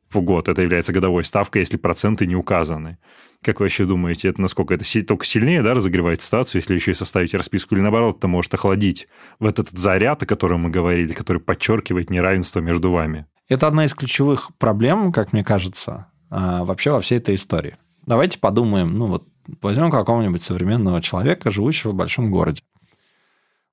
в 0.09 0.21
год. 0.21 0.47
Это 0.47 0.61
является 0.61 0.93
годовой 0.93 1.23
ставкой, 1.23 1.61
если 1.61 1.77
проценты 1.77 2.25
не 2.25 2.35
указаны. 2.35 2.97
Как 3.43 3.59
вы 3.59 3.65
вообще 3.65 3.85
думаете, 3.85 4.29
это 4.29 4.41
насколько 4.41 4.73
это 4.73 4.83
только 5.05 5.25
сильнее 5.25 5.61
да, 5.61 5.73
разогревает 5.73 6.21
ситуацию, 6.21 6.61
если 6.61 6.73
еще 6.73 6.91
и 6.91 6.95
составить 6.95 7.33
расписку, 7.33 7.75
или 7.75 7.81
наоборот, 7.81 8.17
это 8.17 8.27
может 8.27 8.53
охладить 8.53 9.07
вот 9.39 9.59
этот 9.59 9.77
заряд, 9.77 10.23
о 10.23 10.25
котором 10.25 10.61
мы 10.61 10.69
говорили, 10.69 11.13
который 11.13 11.41
подчеркивает 11.41 12.09
неравенство 12.09 12.59
между 12.59 12.91
вами? 12.91 13.25
Это 13.47 13.67
одна 13.67 13.85
из 13.85 13.93
ключевых 13.93 14.51
проблем, 14.57 15.11
как 15.11 15.33
мне 15.33 15.43
кажется, 15.43 16.07
а, 16.29 16.63
вообще 16.65 16.91
во 16.91 16.99
всей 16.99 17.19
этой 17.19 17.35
истории. 17.35 17.77
Давайте 18.05 18.39
подумаем, 18.39 18.97
ну 18.97 19.07
вот 19.07 19.27
возьмем 19.61 19.91
какого-нибудь 19.91 20.43
современного 20.43 21.01
человека, 21.01 21.51
живущего 21.51 21.91
в 21.91 21.95
большом 21.95 22.31
городе. 22.31 22.61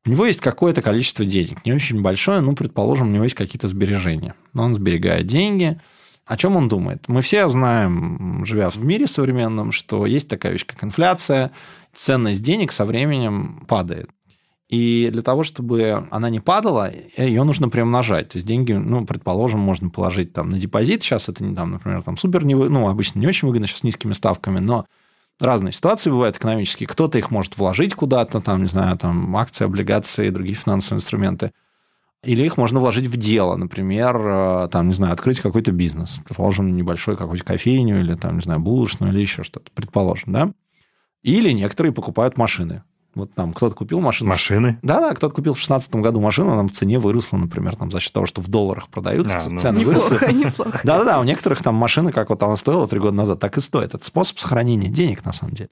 У 0.06 0.10
него 0.10 0.26
есть 0.26 0.40
какое-то 0.40 0.82
количество 0.82 1.24
денег, 1.24 1.64
не 1.64 1.72
очень 1.72 2.02
большое, 2.02 2.40
ну, 2.40 2.54
предположим, 2.54 3.08
у 3.08 3.10
него 3.10 3.24
есть 3.24 3.36
какие-то 3.36 3.68
сбережения. 3.68 4.34
Он 4.54 4.74
сберегает 4.74 5.26
деньги. 5.26 5.80
О 6.26 6.36
чем 6.36 6.56
он 6.56 6.68
думает? 6.68 7.04
Мы 7.06 7.20
все 7.20 7.48
знаем, 7.48 8.44
живя 8.46 8.70
в 8.70 8.82
мире 8.82 9.06
современном, 9.06 9.72
что 9.72 10.06
есть 10.06 10.28
такая 10.28 10.52
вещь, 10.52 10.64
как 10.64 10.82
инфляция, 10.82 11.52
ценность 11.92 12.42
денег 12.42 12.72
со 12.72 12.86
временем 12.86 13.64
падает. 13.68 14.10
И 14.68 15.10
для 15.12 15.22
того, 15.22 15.44
чтобы 15.44 16.08
она 16.10 16.30
не 16.30 16.40
падала, 16.40 16.90
ее 17.18 17.44
нужно 17.44 17.68
приумножать. 17.68 18.30
То 18.30 18.38
есть 18.38 18.46
деньги, 18.46 18.72
ну, 18.72 19.04
предположим, 19.04 19.60
можно 19.60 19.90
положить 19.90 20.32
там 20.32 20.48
на 20.48 20.58
депозит. 20.58 21.02
Сейчас 21.02 21.28
это, 21.28 21.44
там, 21.54 21.72
например, 21.72 22.02
там 22.02 22.16
супер, 22.16 22.44
не, 22.46 22.54
ну, 22.54 22.88
обычно 22.88 23.18
не 23.18 23.26
очень 23.26 23.46
выгодно, 23.46 23.66
сейчас 23.66 23.80
с 23.80 23.84
низкими 23.84 24.14
ставками, 24.14 24.60
но 24.60 24.86
разные 25.38 25.72
ситуации 25.72 26.08
бывают 26.08 26.38
экономические. 26.38 26.86
Кто-то 26.86 27.18
их 27.18 27.30
может 27.30 27.58
вложить 27.58 27.94
куда-то, 27.94 28.40
там, 28.40 28.62
не 28.62 28.66
знаю, 28.66 28.96
там, 28.96 29.36
акции, 29.36 29.66
облигации, 29.66 30.30
другие 30.30 30.56
финансовые 30.56 30.98
инструменты. 30.98 31.52
Или 32.24 32.44
их 32.44 32.56
можно 32.56 32.80
вложить 32.80 33.06
в 33.06 33.16
дело, 33.16 33.56
например, 33.56 34.16
э, 34.16 34.68
там, 34.70 34.88
не 34.88 34.94
знаю, 34.94 35.12
открыть 35.12 35.40
какой-то 35.40 35.72
бизнес, 35.72 36.20
предположим, 36.24 36.74
небольшой 36.74 37.16
какую-то 37.16 37.44
кофейню 37.44 38.00
или, 38.00 38.14
там, 38.14 38.36
не 38.36 38.42
знаю, 38.42 38.60
булочную 38.60 39.12
или 39.12 39.20
еще 39.20 39.42
что-то, 39.42 39.70
предположим, 39.74 40.32
да? 40.32 40.52
Или 41.22 41.52
некоторые 41.52 41.92
покупают 41.92 42.36
машины. 42.36 42.82
Вот 43.14 43.32
там 43.32 43.52
кто-то 43.52 43.76
купил 43.76 44.00
машину. 44.00 44.30
Машины? 44.30 44.78
Да, 44.82 45.00
да, 45.00 45.14
кто-то 45.14 45.34
купил 45.34 45.52
в 45.52 45.56
2016 45.56 45.94
году 45.96 46.20
машину, 46.20 46.52
она 46.52 46.66
в 46.66 46.72
цене 46.72 46.98
выросла, 46.98 47.36
например, 47.36 47.76
там, 47.76 47.90
за 47.90 48.00
счет 48.00 48.12
того, 48.12 48.26
что 48.26 48.40
в 48.40 48.48
долларах 48.48 48.88
продаются, 48.88 49.38
а, 49.46 49.48
ну, 49.48 49.60
цены 49.60 49.78
неплохо, 49.78 50.08
выросли. 50.08 50.32
Неплохо. 50.46 50.80
Да-да-да, 50.82 51.20
у 51.20 51.24
некоторых 51.24 51.62
там 51.62 51.76
машины, 51.76 52.10
как 52.10 52.30
вот 52.30 52.42
она 52.42 52.56
стоила 52.56 52.88
три 52.88 52.98
года 52.98 53.14
назад, 53.14 53.38
так 53.38 53.56
и 53.56 53.60
стоит. 53.60 53.94
Это 53.94 54.04
способ 54.04 54.38
сохранения 54.38 54.88
денег, 54.88 55.24
на 55.24 55.32
самом 55.32 55.54
деле. 55.54 55.70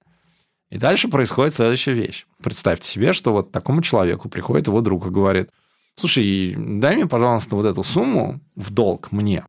И 0.71 0.79
дальше 0.79 1.09
происходит 1.09 1.55
следующая 1.55 1.93
вещь. 1.93 2.27
Представьте 2.43 2.89
себе, 2.89 3.13
что 3.13 3.33
вот 3.33 3.53
такому 3.53 3.83
человеку 3.83 4.29
приходит 4.29 4.69
его 4.69 4.81
друг 4.81 5.07
и 5.07 5.11
говорит, 5.11 5.51
слушай, 5.95 6.55
дай 6.57 6.97
мне, 6.97 7.07
пожалуйста, 7.07 7.57
вот 7.57 7.67
эту 7.67 7.85
сумму 7.85 8.41
в 8.57 8.73
долг 8.73 9.13
мне. 9.13 9.45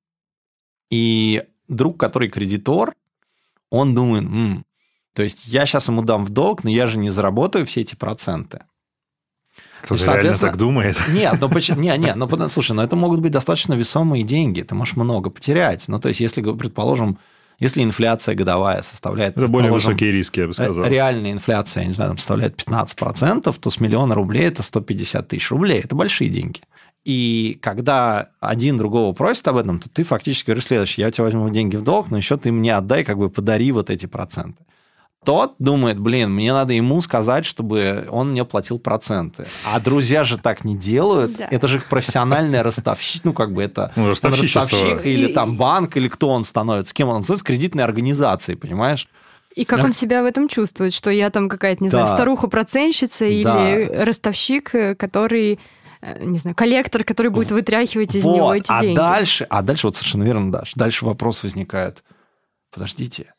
И 0.89 1.43
друг, 1.67 1.99
который 1.99 2.29
кредитор, 2.29 2.93
он 3.69 3.95
думает, 3.95 4.23
М, 4.23 4.65
то 5.13 5.23
есть 5.23 5.47
я 5.47 5.65
сейчас 5.65 5.87
ему 5.87 6.01
дам 6.01 6.25
в 6.25 6.29
долг, 6.29 6.63
но 6.63 6.69
я 6.69 6.87
же 6.87 6.97
не 6.97 7.09
заработаю 7.09 7.65
все 7.65 7.81
эти 7.81 7.95
проценты. 7.95 8.61
Кто-то 9.83 10.13
реально 10.13 10.37
так 10.37 10.57
думает? 10.57 10.97
Нет, 11.09 11.37
ну 11.41 11.49
почему? 11.49 11.81
Не, 11.81 11.97
не, 11.97 12.15
ну 12.15 12.27
слушай, 12.49 12.71
ну 12.71 12.81
это 12.81 12.95
могут 12.95 13.19
быть 13.19 13.31
достаточно 13.31 13.73
весомые 13.73 14.23
деньги, 14.23 14.61
ты 14.61 14.75
можешь 14.75 14.95
много 14.95 15.29
потерять. 15.29 15.87
Ну, 15.87 15.99
то 15.99 16.07
есть, 16.07 16.19
если, 16.19 16.41
предположим, 16.41 17.19
если 17.59 17.83
инфляция 17.83 18.35
годовая 18.35 18.81
составляет... 18.81 19.37
Это 19.37 19.47
более 19.47 19.71
высокие 19.71 20.11
риски, 20.11 20.41
я 20.41 20.47
бы 20.47 20.53
сказал. 20.53 20.85
Реальная 20.85 21.31
инфляция, 21.31 21.81
я 21.81 21.87
не 21.87 21.93
знаю, 21.93 22.11
там 22.11 22.17
составляет 22.17 22.61
15%, 22.61 23.55
то 23.59 23.69
с 23.69 23.79
миллиона 23.79 24.15
рублей 24.15 24.47
это 24.47 24.63
150 24.63 25.27
тысяч 25.27 25.51
рублей. 25.51 25.81
Это 25.81 25.95
большие 25.95 26.29
деньги. 26.29 26.61
И 27.05 27.59
когда 27.61 28.29
один 28.39 28.77
другого 28.77 29.13
просит 29.13 29.47
об 29.47 29.57
этом, 29.57 29.79
то 29.79 29.89
ты 29.89 30.03
фактически 30.03 30.47
говоришь 30.47 30.65
следующее, 30.65 31.03
я 31.03 31.07
у 31.09 31.11
тебя 31.11 31.25
возьму 31.25 31.49
деньги 31.49 31.75
в 31.75 31.83
долг, 31.83 32.09
но 32.11 32.17
еще 32.17 32.37
ты 32.37 32.51
мне 32.51 32.75
отдай, 32.75 33.03
как 33.03 33.17
бы 33.17 33.29
подари 33.29 33.71
вот 33.71 33.89
эти 33.89 34.05
проценты. 34.05 34.63
Тот 35.25 35.55
думает, 35.59 35.99
блин, 35.99 36.31
мне 36.31 36.53
надо 36.53 36.73
ему 36.73 37.01
сказать, 37.01 37.45
чтобы 37.45 38.07
он 38.09 38.31
мне 38.31 38.45
платил 38.45 38.79
проценты. 38.79 39.45
А 39.71 39.79
друзья 39.79 40.23
же 40.23 40.37
так 40.37 40.63
не 40.63 40.77
делают. 40.77 41.37
Да. 41.37 41.47
Это 41.49 41.67
же 41.67 41.81
профессиональный 41.89 42.61
ростовщик. 42.61 43.23
Ну, 43.23 43.33
как 43.33 43.53
бы 43.53 43.63
это 43.63 43.91
ну, 43.95 44.09
ростовщик 44.09 45.05
или 45.05 45.27
там 45.27 45.57
банк, 45.57 45.97
или 45.97 46.07
кто 46.07 46.29
он 46.29 46.43
становится. 46.43 46.93
Кем 46.93 47.09
он 47.09 47.23
становится? 47.23 47.45
Кредитной 47.45 47.83
организацией, 47.83 48.57
понимаешь? 48.57 49.07
И 49.55 49.65
как 49.65 49.79
да. 49.79 49.85
он 49.85 49.93
себя 49.93 50.23
в 50.23 50.25
этом 50.25 50.47
чувствует, 50.47 50.93
что 50.93 51.09
я 51.11 51.29
там 51.29 51.47
какая-то, 51.47 51.83
не 51.83 51.89
да. 51.89 52.05
знаю, 52.05 52.17
старуха-проценщица 52.17 53.19
да. 53.19 53.27
или 53.29 53.85
ростовщик, 54.03 54.71
который 54.97 55.59
э, 56.01 56.23
не 56.23 56.39
знаю, 56.39 56.55
коллектор, 56.55 57.03
который 57.03 57.29
будет 57.29 57.51
вытряхивать 57.51 58.15
из 58.15 58.23
вот. 58.23 58.35
него 58.35 58.55
эти 58.55 58.65
а 58.69 58.81
деньги. 58.81 58.95
Дальше, 58.95 59.45
а 59.49 59.61
дальше 59.61 59.87
вот 59.87 59.95
совершенно 59.95 60.23
верно, 60.23 60.51
Даш, 60.51 60.73
дальше 60.73 61.05
вопрос 61.05 61.43
возникает. 61.43 62.03
Подождите, 62.71 63.33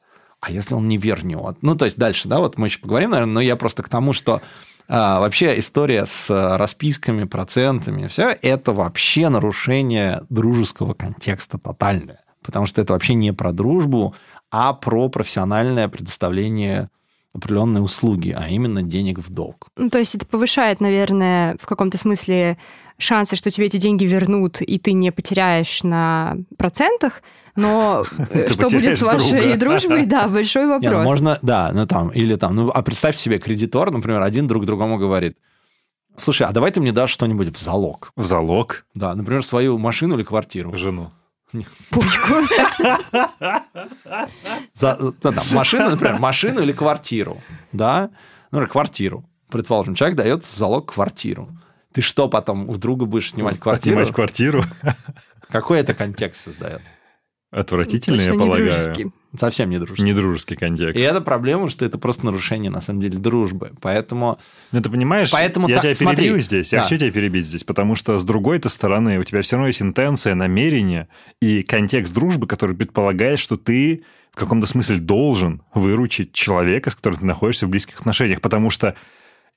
а 0.45 0.51
если 0.51 0.75
он 0.75 0.89
не 0.89 0.97
вернет? 0.97 1.57
Ну, 1.63 1.75
то 1.75 1.85
есть 1.87 1.97
дальше, 1.97 2.29
да, 2.29 2.39
вот 2.39 2.59
мы 2.59 2.67
еще 2.67 2.79
поговорим, 2.81 3.11
наверное, 3.11 3.35
но 3.35 3.41
я 3.41 3.57
просто 3.57 3.83
к 3.83 3.89
тому, 3.89 4.13
что 4.13 4.43
а, 4.89 5.21
вообще 5.21 5.59
история 5.59 6.05
с 6.05 6.29
расписками, 6.57 7.25
процентами, 7.25 8.07
все 8.09 8.37
это 8.43 8.73
вообще 8.73 9.29
нарушение 9.31 10.23
дружеского 10.29 10.95
контекста 10.95 11.59
тотальное. 11.59 12.21
Потому 12.43 12.67
что 12.67 12.83
это 12.83 12.93
вообще 12.93 13.15
не 13.15 13.33
про 13.33 13.53
дружбу, 13.53 14.15
а 14.51 14.75
про 14.75 15.09
профессиональное 15.09 15.89
предоставление 15.89 16.91
определенной 17.35 17.83
услуги, 17.83 18.37
а 18.39 18.49
именно 18.49 18.83
денег 18.83 19.19
в 19.19 19.33
долг. 19.33 19.69
Ну, 19.77 19.89
то 19.89 19.99
есть 19.99 20.15
это 20.15 20.27
повышает, 20.27 20.81
наверное, 20.81 21.57
в 21.61 21.67
каком-то 21.67 21.99
смысле 21.99 22.59
шансы, 22.99 23.37
что 23.37 23.51
тебе 23.51 23.67
эти 23.67 23.77
деньги 23.77 24.05
вернут, 24.05 24.61
и 24.61 24.79
ты 24.79 24.93
не 24.93 25.11
потеряешь 25.11 25.83
на 25.83 26.37
процентах, 26.57 27.23
но 27.57 28.05
э, 28.31 28.47
что 28.51 28.69
будет 28.71 28.99
с 28.99 29.03
вашей 29.03 29.57
дружбой, 29.57 30.07
да, 30.07 30.29
большой 30.29 30.67
вопрос. 30.67 30.83
Не, 30.91 30.99
ну, 30.99 31.05
можно, 31.05 31.39
да, 31.43 31.71
ну 31.73 31.87
там, 31.87 32.11
или 32.11 32.37
там, 32.37 32.55
ну, 32.55 32.71
а 32.71 32.83
представь 32.83 33.17
себе 33.17 33.39
кредитор, 33.39 33.91
например, 33.91 34.23
один 34.23 34.47
друг 34.47 34.67
другому 34.67 34.99
говорит, 34.99 35.37
слушай, 36.17 36.47
а 36.47 36.53
давай 36.53 36.71
ты 36.71 36.81
мне 36.81 36.93
дашь 36.93 37.11
что-нибудь 37.11 37.49
в 37.55 37.59
залог. 37.59 38.13
В 38.17 38.25
залог? 38.25 38.87
Да, 38.95 39.15
например, 39.15 39.45
свою 39.45 39.79
машину 39.79 40.17
или 40.17 40.25
квартиру. 40.25 40.77
Жену. 40.77 41.11
Пучку. 41.91 42.35
Машину, 45.55 45.91
например, 45.91 46.19
машину 46.19 46.61
или 46.63 46.73
квартиру, 46.73 47.41
да, 47.73 48.11
например, 48.51 48.69
квартиру. 48.69 49.25
Предположим, 49.51 49.95
человек 49.95 50.17
дает 50.17 50.45
в 50.45 50.57
залог 50.57 50.93
квартиру. 50.93 51.49
Ты 51.95 52.03
что 52.03 52.29
потом 52.29 52.69
у 52.69 52.77
друга 52.77 53.07
будешь 53.07 53.31
снимать 53.31 53.61
квартиру? 53.61 53.95
Снимать 53.95 54.13
квартиру? 54.13 54.65
Какой 55.49 55.79
это 55.79 55.95
контекст 55.95 56.45
создает? 56.45 56.83
Отвратительный, 57.53 58.27
я 58.27 58.35
полагаю. 58.35 58.97
Не 58.97 59.13
Совсем 59.39 59.71
не 59.71 59.79
дружеский. 59.79 60.03
Не 60.03 60.13
дружеский 60.13 60.57
контекст. 60.57 60.97
И 60.97 61.01
это 61.01 61.21
проблема, 61.21 61.71
что 61.71 61.85
это 61.85 61.97
просто 61.97 62.27
нарушение, 62.27 62.69
на 62.69 62.81
самом 62.81 63.01
деле, 63.01 63.17
дружбы. 63.17 63.73
Поэтому... 63.81 64.41
Ну, 64.73 64.83
ты 64.83 64.91
понимаешь, 64.91 65.31
Поэтому 65.31 65.69
я 65.69 65.77
та... 65.77 65.95
тебя 65.95 66.11
перебью 66.11 66.33
Смотри. 66.33 66.41
здесь, 66.41 66.73
я 66.73 66.79
да. 66.79 66.83
хочу 66.83 66.99
тебя 66.99 67.13
перебить 67.13 67.47
здесь, 67.47 67.63
потому 67.63 67.95
что 67.95 68.19
с 68.19 68.25
другой-то 68.25 68.69
стороны 68.69 69.21
у 69.21 69.25
тебя 69.25 69.41
все 69.43 69.55
равно 69.55 69.69
есть 69.69 69.81
интенция, 69.81 70.35
намерение 70.35 71.07
и 71.41 71.63
контекст 71.63 72.13
дружбы, 72.13 72.49
который 72.49 72.75
предполагает, 72.75 73.39
что 73.39 73.57
ты 73.57 74.03
в 74.33 74.37
каком-то 74.37 74.67
смысле 74.67 74.97
должен 74.97 75.63
выручить 75.75 76.33
человека, 76.33 76.91
с 76.91 76.97
которым 76.97 77.21
ты 77.21 77.27
находишься 77.27 77.67
в 77.67 77.71
близких 77.71 78.01
отношениях, 78.01 78.41
потому 78.41 78.69
что 78.71 78.97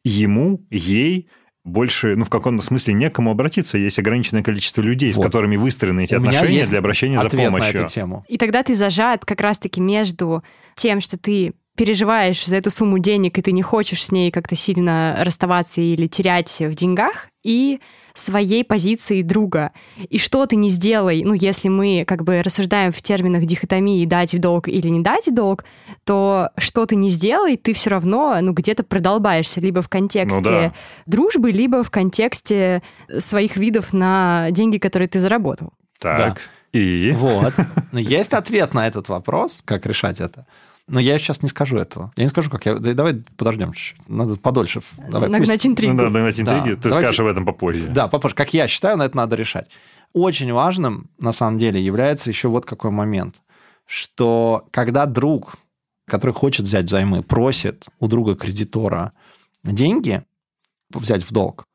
ему, 0.03 0.63
ей 0.69 1.29
больше, 1.67 2.15
ну, 2.15 2.23
в 2.23 2.29
каком-то 2.29 2.63
смысле 2.63 2.93
некому 2.93 3.31
обратиться. 3.31 3.77
Есть 3.77 3.99
ограниченное 3.99 4.43
количество 4.43 4.81
людей, 4.81 5.11
вот. 5.11 5.21
с 5.21 5.25
которыми 5.25 5.57
выстроены 5.57 6.05
эти 6.05 6.15
У 6.15 6.17
отношения 6.17 6.65
для 6.65 6.79
обращения 6.79 7.19
за 7.19 7.29
помощью. 7.29 7.81
На 7.81 7.83
эту 7.83 7.93
тему. 7.93 8.25
И 8.27 8.37
тогда 8.37 8.63
ты 8.63 8.73
зажат 8.73 9.25
как 9.25 9.41
раз-таки 9.41 9.81
между 9.81 10.43
тем, 10.75 11.01
что 11.01 11.17
ты 11.17 11.53
переживаешь 11.77 12.45
за 12.45 12.57
эту 12.57 12.71
сумму 12.71 12.99
денег, 12.99 13.37
и 13.37 13.41
ты 13.41 13.51
не 13.51 13.61
хочешь 13.61 14.03
с 14.03 14.11
ней 14.11 14.31
как-то 14.31 14.55
сильно 14.55 15.17
расставаться 15.21 15.79
или 15.79 16.07
терять 16.07 16.59
в 16.59 16.73
деньгах, 16.73 17.27
и 17.43 17.79
своей 18.15 18.63
позиции 18.63 19.21
друга. 19.21 19.71
И 20.09 20.17
что 20.17 20.45
ты 20.47 20.55
не 20.55 20.69
сделай, 20.69 21.23
ну, 21.23 21.33
если 21.33 21.69
мы 21.69 22.03
как 22.05 22.23
бы 22.23 22.41
рассуждаем 22.41 22.91
в 22.91 23.01
терминах 23.01 23.45
дихотомии 23.45 24.05
дать 24.05 24.33
в 24.33 24.39
долг 24.39 24.67
или 24.67 24.87
не 24.87 25.01
дать 25.01 25.27
в 25.27 25.33
долг, 25.33 25.65
то 26.03 26.49
что 26.57 26.87
ты 26.87 26.95
не 26.95 27.09
сделай, 27.09 27.57
ты 27.57 27.73
все 27.73 27.91
равно, 27.91 28.35
ну, 28.41 28.53
где-то 28.53 28.83
продолбаешься 28.83 29.61
либо 29.61 29.83
в 29.83 29.87
контексте 29.87 30.41
ну, 30.41 30.41
да. 30.41 30.73
дружбы, 31.05 31.51
либо 31.51 31.83
в 31.83 31.91
контексте 31.91 32.81
своих 33.19 33.55
видов 33.55 33.93
на 33.93 34.47
деньги, 34.49 34.79
которые 34.79 35.07
ты 35.07 35.19
заработал. 35.19 35.73
Так. 35.99 36.17
Да. 36.17 36.35
И? 36.73 37.11
Вот. 37.15 37.53
Есть 37.93 38.33
ответ 38.33 38.73
на 38.73 38.87
этот 38.87 39.09
вопрос, 39.09 39.61
как 39.63 39.85
решать 39.85 40.19
это. 40.19 40.45
Но 40.87 41.01
я 41.01 41.17
сейчас 41.17 41.41
не 41.41 41.49
скажу 41.49 41.77
этого. 41.77 42.13
Я 42.15 42.23
не 42.23 42.29
скажу, 42.29 42.49
как 42.49 42.65
я... 42.65 42.75
давай 42.75 43.15
подождем 43.35 43.73
чуть-чуть. 43.73 44.07
Надо 44.07 44.37
подольше. 44.37 44.81
Давай, 45.09 45.29
нагнать 45.29 45.49
пусть... 45.49 45.65
интригу. 45.65 45.93
Ну, 45.93 46.03
да, 46.03 46.09
нагнать 46.09 46.39
интриги. 46.39 46.69
Да. 46.69 46.75
Ты 46.75 46.89
Давайте... 46.89 47.07
скажешь 47.07 47.19
об 47.19 47.27
этом 47.27 47.45
попозже. 47.45 47.87
Да, 47.87 48.07
попозже. 48.07 48.35
Как 48.35 48.53
я 48.53 48.67
считаю, 48.67 48.97
на 48.97 49.03
это 49.03 49.17
надо 49.17 49.35
решать. 49.35 49.69
Очень 50.13 50.53
важным, 50.53 51.09
на 51.19 51.33
самом 51.33 51.59
деле, 51.59 51.83
является 51.83 52.29
еще 52.29 52.47
вот 52.47 52.65
какой 52.65 52.91
момент. 52.91 53.35
Что 53.85 54.65
когда 54.71 55.05
друг, 55.05 55.55
который 56.05 56.31
хочет 56.31 56.65
взять 56.65 56.85
взаймы, 56.85 57.21
просит 57.21 57.85
у 57.99 58.07
друга 58.07 58.35
кредитора 58.35 59.11
деньги 59.63 60.23
взять 60.89 61.23
в 61.23 61.33
долг, 61.33 61.65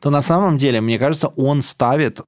то 0.00 0.10
на 0.10 0.22
самом 0.22 0.58
деле, 0.58 0.80
мне 0.80 0.98
кажется, 0.98 1.28
он 1.28 1.62
ставит 1.62 2.20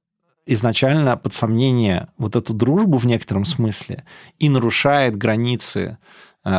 изначально 0.45 1.15
под 1.15 1.33
сомнение 1.33 2.07
вот 2.17 2.35
эту 2.35 2.53
дружбу 2.53 2.97
в 2.97 3.05
некотором 3.05 3.45
смысле 3.45 4.03
и 4.39 4.49
нарушает 4.49 5.15
границы 5.15 5.99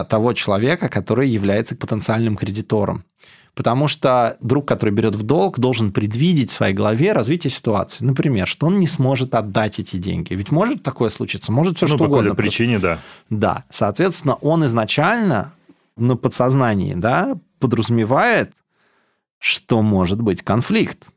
того 0.05 0.33
человека, 0.33 0.89
который 0.89 1.29
является 1.29 1.77
потенциальным 1.77 2.37
кредитором. 2.37 3.05
Потому 3.55 3.89
что 3.89 4.37
друг, 4.41 4.67
который 4.67 4.91
берет 4.91 5.15
в 5.15 5.23
долг, 5.25 5.59
должен 5.59 5.93
предвидеть 5.93 6.51
в 6.51 6.55
своей 6.55 6.73
голове 6.73 7.13
развитие 7.13 7.51
ситуации. 7.51 8.05
Например, 8.05 8.47
что 8.47 8.69
он 8.69 8.79
не 8.79 8.87
сможет 8.87 9.35
отдать 9.35 9.79
эти 9.79 9.97
деньги. 9.97 10.35
Ведь 10.35 10.51
может 10.51 10.83
такое 10.83 11.11
случиться, 11.11 11.51
может 11.53 11.77
все 11.77 11.87
ну, 11.87 11.89
что 11.89 11.99
по 11.99 12.05
угодно. 12.05 12.31
по 12.31 12.37
причине, 12.37 12.79
да. 12.79 13.01
Да, 13.29 13.65
соответственно, 13.69 14.35
он 14.35 14.65
изначально 14.67 15.53
на 15.97 16.17
подсознании 16.17 16.95
да, 16.95 17.37
подразумевает, 17.59 18.53
что 19.39 19.83
может 19.83 20.21
быть 20.21 20.43
конфликт. 20.43 21.09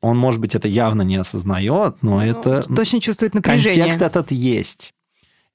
Он, 0.00 0.18
может 0.18 0.40
быть, 0.40 0.54
это 0.54 0.68
явно 0.68 1.02
не 1.02 1.16
осознает, 1.16 1.96
но 2.02 2.16
ну, 2.16 2.20
это... 2.20 2.62
Точно 2.62 3.00
чувствует 3.00 3.34
напряжение. 3.34 3.84
Контекст 3.84 4.02
этот 4.02 4.30
есть. 4.30 4.92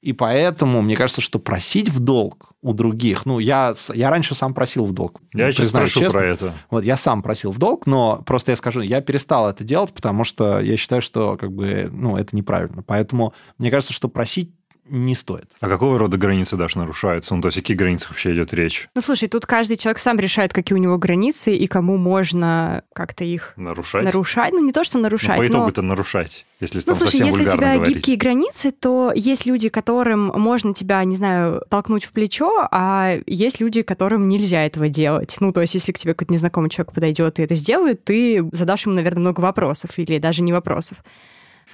И 0.01 0.13
поэтому 0.13 0.81
мне 0.81 0.95
кажется, 0.95 1.21
что 1.21 1.37
просить 1.37 1.89
в 1.89 1.99
долг 1.99 2.53
у 2.61 2.73
других, 2.73 3.25
ну, 3.27 3.37
я, 3.37 3.75
я 3.93 4.09
раньше 4.09 4.33
сам 4.33 4.55
просил 4.55 4.85
в 4.85 4.93
долг. 4.93 5.21
Я 5.33 5.51
сейчас 5.51 5.69
спрошу 5.69 5.99
честно. 5.99 6.19
про 6.19 6.27
это. 6.27 6.53
Вот 6.71 6.83
я 6.83 6.95
сам 6.95 7.21
просил 7.21 7.51
в 7.51 7.59
долг, 7.59 7.85
но 7.85 8.23
просто 8.25 8.51
я 8.51 8.55
скажу, 8.55 8.81
я 8.81 9.01
перестал 9.01 9.47
это 9.47 9.63
делать, 9.63 9.93
потому 9.93 10.23
что 10.23 10.59
я 10.59 10.75
считаю, 10.75 11.03
что 11.03 11.37
как 11.37 11.51
бы, 11.51 11.87
ну, 11.91 12.17
это 12.17 12.35
неправильно. 12.35 12.81
Поэтому 12.81 13.35
мне 13.59 13.69
кажется, 13.69 13.93
что 13.93 14.09
просить 14.09 14.51
не 14.91 15.15
стоит. 15.15 15.45
А 15.61 15.69
какого 15.69 15.97
рода 15.97 16.17
границы 16.17 16.57
даже 16.57 16.77
нарушаются? 16.77 17.33
Ну, 17.33 17.41
то 17.41 17.47
есть, 17.47 17.57
о 17.57 17.61
каких 17.61 17.77
границах 17.77 18.09
вообще 18.11 18.33
идет 18.33 18.53
речь? 18.53 18.89
Ну, 18.93 19.01
слушай, 19.01 19.29
тут 19.29 19.45
каждый 19.45 19.77
человек 19.77 19.99
сам 19.99 20.19
решает, 20.19 20.53
какие 20.53 20.77
у 20.77 20.79
него 20.79 20.97
границы 20.97 21.55
и 21.55 21.65
кому 21.67 21.97
можно 21.97 22.83
как-то 22.93 23.23
их... 23.23 23.53
Нарушать? 23.55 24.03
Нарушать. 24.03 24.51
Ну, 24.51 24.63
не 24.63 24.73
то, 24.73 24.83
что 24.83 24.99
нарушать, 24.99 25.37
ну, 25.37 25.43
по 25.43 25.47
итогу-то 25.47 25.81
но... 25.81 25.89
нарушать, 25.89 26.45
если 26.59 26.79
ну, 26.79 26.83
там 26.83 26.95
слушай, 26.95 27.11
совсем 27.11 27.27
если 27.27 27.47
у 27.47 27.51
тебя 27.51 27.75
говорить. 27.75 27.95
гибкие 27.95 28.17
границы, 28.17 28.71
то 28.71 29.11
есть 29.15 29.45
люди, 29.45 29.69
которым 29.69 30.27
можно 30.27 30.73
тебя, 30.73 31.03
не 31.05 31.15
знаю, 31.15 31.63
толкнуть 31.69 32.03
в 32.03 32.11
плечо, 32.11 32.67
а 32.69 33.17
есть 33.25 33.61
люди, 33.61 33.81
которым 33.81 34.27
нельзя 34.27 34.65
этого 34.65 34.89
делать. 34.89 35.37
Ну, 35.39 35.53
то 35.53 35.61
есть, 35.61 35.73
если 35.73 35.93
к 35.93 35.97
тебе 35.97 36.13
какой-то 36.13 36.33
незнакомый 36.33 36.69
человек 36.69 36.93
подойдет 36.93 37.39
и 37.39 37.43
это 37.43 37.55
сделает, 37.55 38.03
ты 38.03 38.47
задашь 38.51 38.85
ему, 38.85 38.95
наверное, 38.95 39.21
много 39.21 39.39
вопросов 39.39 39.97
или 39.97 40.17
даже 40.17 40.41
не 40.41 40.51
вопросов. 40.51 40.97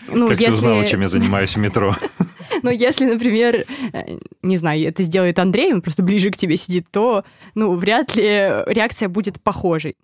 Ну, 0.07 0.27
как 0.27 0.39
если... 0.39 0.51
ты 0.51 0.57
узнала, 0.57 0.85
чем 0.85 1.01
я 1.01 1.07
занимаюсь 1.07 1.55
в 1.55 1.59
метро? 1.59 1.95
Но 2.63 2.71
если, 2.71 3.05
например, 3.05 3.65
э, 3.93 4.17
не 4.41 4.57
знаю, 4.57 4.87
это 4.87 5.03
сделает 5.03 5.39
Андрей, 5.39 5.73
он 5.73 5.81
просто 5.81 6.03
ближе 6.03 6.31
к 6.31 6.37
тебе 6.37 6.57
сидит, 6.57 6.87
то, 6.91 7.23
ну, 7.55 7.75
вряд 7.75 8.15
ли 8.15 8.23
реакция 8.67 9.09
будет 9.09 9.41
похожей. 9.41 9.95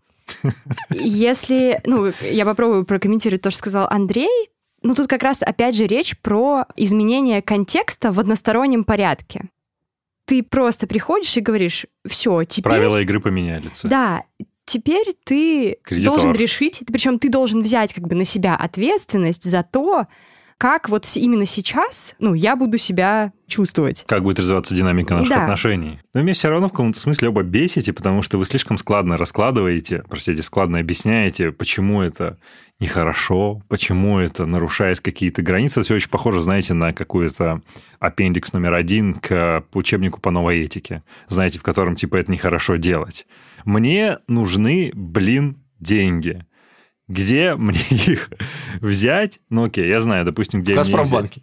Если, 0.89 1.81
ну, 1.85 2.12
я 2.21 2.45
попробую 2.45 2.85
прокомментировать 2.85 3.41
то, 3.41 3.50
что 3.50 3.59
сказал 3.59 3.88
Андрей, 3.89 4.50
ну, 4.81 4.93
тут 4.95 5.07
как 5.07 5.23
раз, 5.23 5.41
опять 5.41 5.75
же, 5.75 5.88
речь 5.88 6.17
про 6.19 6.65
изменение 6.75 7.41
контекста 7.41 8.12
в 8.12 8.19
одностороннем 8.19 8.83
порядке. 8.83 9.45
Ты 10.25 10.43
просто 10.43 10.88
приходишь 10.88 11.35
и 11.38 11.41
говоришь, 11.41 11.85
все, 12.05 12.43
теперь... 12.43 12.71
Правила 12.71 13.01
игры 13.01 13.19
поменялись. 13.19 13.81
Да, 13.83 14.23
теперь 14.65 15.15
ты 15.24 15.77
Кредитор. 15.84 16.13
должен 16.13 16.34
решить, 16.34 16.84
причем 16.88 17.20
ты 17.20 17.29
должен 17.29 17.62
взять 17.62 17.93
как 17.93 18.08
бы 18.08 18.15
на 18.15 18.25
себя 18.25 18.55
ответственность 18.55 19.43
за 19.43 19.63
то, 19.63 20.08
как 20.57 20.89
вот 20.89 21.07
именно 21.15 21.45
сейчас, 21.45 22.15
ну, 22.19 22.33
я 22.33 22.55
буду 22.55 22.77
себя 22.77 23.31
чувствовать. 23.48 24.05
Как 24.07 24.24
будет 24.24 24.39
развиваться 24.39 24.74
динамика 24.74 25.13
наших 25.13 25.36
да. 25.36 25.43
отношений. 25.43 26.00
Но 26.13 26.22
меня 26.22 26.33
все 26.33 26.50
равно 26.50 26.67
в 26.67 26.72
каком-то 26.72 27.00
смысле 27.00 27.29
оба 27.29 27.43
бесите, 27.43 27.93
потому 27.93 28.22
что 28.22 28.38
вы 28.38 28.45
слишком 28.45 28.77
складно 28.77 29.17
раскладываете, 29.17 30.03
простите, 30.10 30.41
складно 30.41 30.79
объясняете, 30.79 31.51
почему 31.51 32.01
это 32.01 32.38
нехорошо, 32.79 33.62
почему 33.69 34.19
это 34.19 34.45
нарушает 34.45 35.00
какие-то 35.00 35.41
границы. 35.41 35.79
Это 35.79 35.86
все 35.86 35.95
очень 35.95 36.10
похоже, 36.10 36.41
знаете, 36.41 36.74
на 36.74 36.93
какой-то 36.93 37.62
аппендикс 38.00 38.53
номер 38.53 38.74
один 38.74 39.13
к 39.15 39.63
учебнику 39.74 40.19
по 40.19 40.31
новой 40.31 40.62
этике, 40.62 41.03
знаете, 41.27 41.60
в 41.60 41.63
котором 41.63 41.95
типа 41.95 42.17
это 42.17 42.31
нехорошо 42.31 42.75
делать. 42.77 43.25
Мне 43.65 44.19
нужны, 44.27 44.91
блин, 44.93 45.57
деньги 45.79 46.45
где 47.07 47.55
мне 47.55 47.79
их 47.89 48.29
взять? 48.81 49.39
Ну, 49.49 49.65
окей, 49.65 49.88
я 49.88 50.01
знаю, 50.01 50.25
допустим, 50.25 50.62
где 50.62 50.73
В 50.73 50.77
Газпромбанке. 50.77 51.41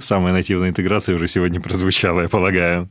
Самая 0.00 0.32
нативная 0.32 0.70
интеграция 0.70 1.14
уже 1.14 1.28
сегодня 1.28 1.60
прозвучала, 1.60 2.22
я 2.22 2.28
полагаю. 2.28 2.90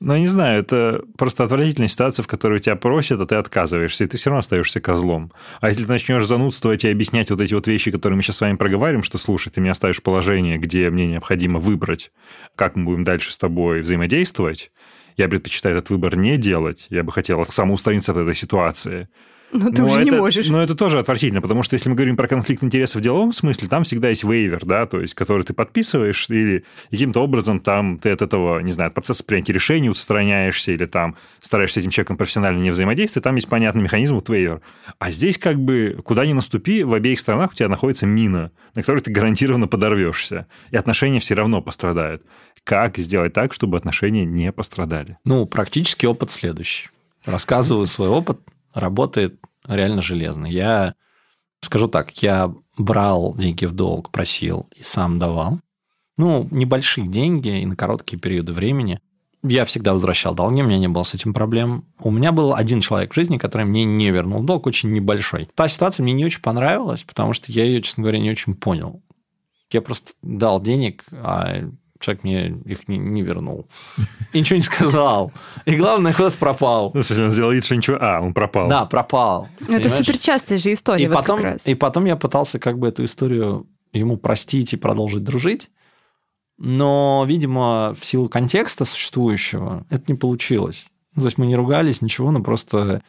Но 0.00 0.16
не 0.16 0.28
знаю, 0.28 0.60
это 0.60 1.02
просто 1.16 1.42
отвратительная 1.42 1.88
ситуация, 1.88 2.22
в 2.22 2.28
которой 2.28 2.60
тебя 2.60 2.76
просят, 2.76 3.20
а 3.20 3.26
ты 3.26 3.34
отказываешься, 3.34 4.04
и 4.04 4.06
ты 4.06 4.16
все 4.16 4.30
равно 4.30 4.38
остаешься 4.38 4.80
козлом. 4.80 5.32
А 5.60 5.68
если 5.68 5.84
ты 5.84 5.88
начнешь 5.88 6.24
занудствовать 6.24 6.84
и 6.84 6.88
объяснять 6.88 7.30
вот 7.30 7.40
эти 7.40 7.52
вот 7.52 7.66
вещи, 7.66 7.90
которые 7.90 8.16
мы 8.16 8.22
сейчас 8.22 8.36
с 8.36 8.40
вами 8.40 8.56
проговариваем, 8.56 9.02
что 9.02 9.18
слушай, 9.18 9.50
ты 9.50 9.60
меня 9.60 9.74
ставишь 9.74 9.96
в 9.96 10.04
положение, 10.04 10.58
где 10.58 10.88
мне 10.90 11.08
необходимо 11.08 11.58
выбрать, 11.58 12.12
как 12.54 12.76
мы 12.76 12.84
будем 12.84 13.02
дальше 13.02 13.32
с 13.32 13.38
тобой 13.38 13.80
взаимодействовать, 13.80 14.70
я 15.16 15.28
предпочитаю 15.28 15.76
этот 15.76 15.90
выбор 15.90 16.14
не 16.14 16.36
делать, 16.36 16.86
я 16.90 17.02
бы 17.02 17.10
хотел 17.10 17.44
самоустраниться 17.44 18.12
от 18.12 18.18
этой 18.18 18.34
ситуации. 18.34 19.08
Но 19.50 19.70
ты 19.70 19.82
но 19.82 19.88
уже 19.88 20.02
это, 20.02 20.10
не 20.10 20.10
можешь. 20.10 20.48
Но 20.48 20.62
это 20.62 20.74
тоже 20.74 20.98
отвратительно, 20.98 21.40
потому 21.40 21.62
что 21.62 21.74
если 21.74 21.88
мы 21.88 21.94
говорим 21.94 22.16
про 22.16 22.28
конфликт 22.28 22.62
интересов 22.62 23.00
в 23.00 23.04
деловом 23.04 23.32
смысле, 23.32 23.68
там 23.68 23.84
всегда 23.84 24.10
есть 24.10 24.24
вейвер, 24.24 24.64
да, 24.64 24.86
то 24.86 25.00
есть, 25.00 25.14
который 25.14 25.42
ты 25.42 25.54
подписываешь, 25.54 26.26
или 26.28 26.64
каким-то 26.90 27.22
образом 27.22 27.60
там 27.60 27.98
ты 27.98 28.10
от 28.10 28.20
этого, 28.20 28.60
не 28.60 28.72
знаю, 28.72 28.88
от 28.88 28.94
процесса 28.94 29.24
принятия 29.24 29.52
решений 29.52 29.88
устраняешься, 29.88 30.72
или 30.72 30.84
там 30.84 31.16
стараешься 31.40 31.80
с 31.80 31.82
этим 31.82 31.90
человеком 31.90 32.16
профессионально 32.16 32.60
не 32.60 32.70
взаимодействовать, 32.70 33.24
там 33.24 33.36
есть 33.36 33.48
понятный 33.48 33.82
механизм 33.82 34.16
вот 34.16 34.28
вейвер. 34.28 34.60
А 34.98 35.10
здесь 35.10 35.38
как 35.38 35.58
бы 35.58 35.98
куда 36.04 36.26
ни 36.26 36.34
наступи, 36.34 36.82
в 36.82 36.92
обеих 36.92 37.18
сторонах 37.18 37.52
у 37.52 37.54
тебя 37.54 37.68
находится 37.68 38.06
мина, 38.06 38.50
на 38.74 38.82
которой 38.82 39.00
ты 39.00 39.10
гарантированно 39.10 39.66
подорвешься, 39.66 40.46
и 40.70 40.76
отношения 40.76 41.20
все 41.20 41.34
равно 41.34 41.62
пострадают. 41.62 42.22
Как 42.64 42.98
сделать 42.98 43.32
так, 43.32 43.54
чтобы 43.54 43.78
отношения 43.78 44.26
не 44.26 44.52
пострадали? 44.52 45.16
Ну, 45.24 45.46
практически 45.46 46.04
опыт 46.04 46.30
следующий. 46.30 46.88
Рассказываю 47.24 47.86
свой 47.86 48.08
опыт– 48.08 48.40
работает 48.78 49.40
реально 49.66 50.02
железно. 50.02 50.46
Я 50.46 50.94
скажу 51.60 51.88
так, 51.88 52.10
я 52.22 52.52
брал 52.76 53.34
деньги 53.36 53.64
в 53.64 53.72
долг, 53.72 54.10
просил 54.10 54.66
и 54.76 54.82
сам 54.82 55.18
давал. 55.18 55.60
Ну, 56.16 56.48
небольшие 56.50 57.06
деньги 57.06 57.60
и 57.60 57.66
на 57.66 57.76
короткие 57.76 58.18
периоды 58.18 58.52
времени. 58.52 59.00
Я 59.44 59.64
всегда 59.64 59.92
возвращал 59.92 60.34
долги, 60.34 60.62
у 60.62 60.66
меня 60.66 60.78
не 60.78 60.88
было 60.88 61.04
с 61.04 61.14
этим 61.14 61.32
проблем. 61.32 61.84
У 62.00 62.10
меня 62.10 62.32
был 62.32 62.54
один 62.54 62.80
человек 62.80 63.12
в 63.12 63.14
жизни, 63.14 63.38
который 63.38 63.66
мне 63.66 63.84
не 63.84 64.10
вернул 64.10 64.42
долг, 64.42 64.66
очень 64.66 64.92
небольшой. 64.92 65.48
Та 65.54 65.68
ситуация 65.68 66.02
мне 66.02 66.12
не 66.12 66.24
очень 66.24 66.40
понравилась, 66.40 67.04
потому 67.04 67.34
что 67.34 67.52
я 67.52 67.64
ее, 67.64 67.80
честно 67.80 68.02
говоря, 68.02 68.18
не 68.18 68.30
очень 68.30 68.56
понял. 68.56 69.00
Я 69.70 69.80
просто 69.80 70.12
дал 70.22 70.60
денег, 70.60 71.04
а 71.12 71.68
человек 72.00 72.24
мне 72.24 72.46
их 72.64 72.88
не, 72.88 72.98
не 72.98 73.22
вернул. 73.22 73.66
И 74.32 74.40
ничего 74.40 74.56
не 74.56 74.62
сказал. 74.62 75.32
И 75.64 75.74
главное, 75.76 76.12
куда-то 76.12 76.38
пропал. 76.38 76.92
Ну, 76.94 77.00
он 77.00 77.30
сделал 77.30 77.50
вид, 77.50 77.64
что 77.64 77.76
ничего... 77.76 77.98
А, 78.00 78.20
он 78.20 78.34
пропал. 78.34 78.68
Да, 78.68 78.84
пропал. 78.86 79.48
Ну, 79.60 79.76
это 79.76 79.88
супер 79.88 80.18
частая 80.18 80.58
же 80.58 80.72
история. 80.72 81.04
И, 81.04 81.08
вот 81.08 81.16
потом, 81.16 81.40
и 81.64 81.74
потом 81.74 82.04
я 82.04 82.16
пытался 82.16 82.58
как 82.58 82.78
бы 82.78 82.88
эту 82.88 83.04
историю 83.04 83.66
ему 83.92 84.16
простить 84.16 84.72
и 84.72 84.76
продолжить 84.76 85.24
дружить. 85.24 85.70
Но, 86.58 87.24
видимо, 87.26 87.94
в 87.98 88.04
силу 88.04 88.28
контекста 88.28 88.84
существующего 88.84 89.86
это 89.90 90.04
не 90.08 90.18
получилось. 90.18 90.86
Ну, 91.14 91.22
то 91.22 91.26
есть 91.26 91.38
мы 91.38 91.46
не 91.46 91.56
ругались, 91.56 92.02
ничего, 92.02 92.30
но 92.30 92.42
просто 92.42 93.02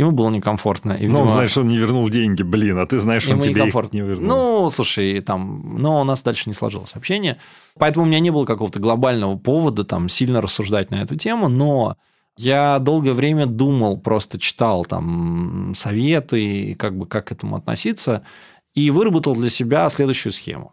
ему 0.00 0.12
было 0.12 0.30
некомфортно. 0.30 0.92
И, 0.92 1.06
ну, 1.06 1.20
он 1.20 1.28
знает, 1.28 1.50
что 1.50 1.60
он 1.60 1.68
не 1.68 1.78
вернул 1.78 2.08
деньги, 2.08 2.42
блин, 2.42 2.78
а 2.78 2.86
ты 2.86 2.98
знаешь, 2.98 3.22
что 3.22 3.32
он 3.32 3.40
тебе 3.40 3.68
их 3.68 3.92
не 3.92 4.00
вернул. 4.00 4.28
Ну, 4.28 4.70
слушай, 4.70 5.20
там, 5.20 5.76
но 5.78 6.00
у 6.00 6.04
нас 6.04 6.22
дальше 6.22 6.44
не 6.46 6.54
сложилось 6.54 6.94
общение. 6.94 7.38
Поэтому 7.78 8.04
у 8.04 8.08
меня 8.08 8.20
не 8.20 8.30
было 8.30 8.44
какого-то 8.44 8.78
глобального 8.78 9.36
повода 9.36 9.84
там 9.84 10.08
сильно 10.08 10.40
рассуждать 10.40 10.90
на 10.90 11.02
эту 11.02 11.16
тему, 11.16 11.48
но 11.48 11.96
я 12.36 12.78
долгое 12.78 13.12
время 13.12 13.46
думал, 13.46 13.98
просто 13.98 14.38
читал 14.38 14.84
там 14.84 15.74
советы, 15.76 16.74
как 16.78 16.96
бы 16.96 17.06
как 17.06 17.26
к 17.28 17.32
этому 17.32 17.56
относиться, 17.56 18.22
и 18.74 18.90
выработал 18.90 19.34
для 19.34 19.50
себя 19.50 19.88
следующую 19.90 20.32
схему. 20.32 20.72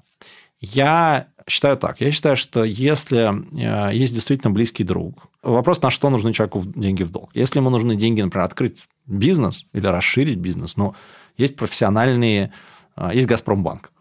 Я 0.59 1.27
считаю 1.47 1.77
так. 1.77 2.01
Я 2.01 2.11
считаю, 2.11 2.35
что 2.35 2.63
если 2.63 3.91
э, 3.91 3.95
есть 3.95 4.13
действительно 4.13 4.51
близкий 4.51 4.83
друг, 4.83 5.29
вопрос, 5.53 5.81
на 5.81 5.89
что 5.89 6.09
нужны 6.09 6.33
человеку 6.33 6.63
деньги 6.75 7.03
в 7.03 7.11
долг. 7.11 7.31
Если 7.33 7.59
ему 7.59 7.69
нужны 7.69 7.95
деньги, 7.95 8.21
например, 8.21 8.45
открыть 8.45 8.87
бизнес 9.05 9.65
или 9.73 9.87
расширить 9.87 10.37
бизнес, 10.37 10.77
но 10.77 10.95
есть 11.37 11.55
профессиональные, 11.55 12.51
э, 12.95 13.09
есть 13.13 13.27
Газпромбанк. 13.27 13.91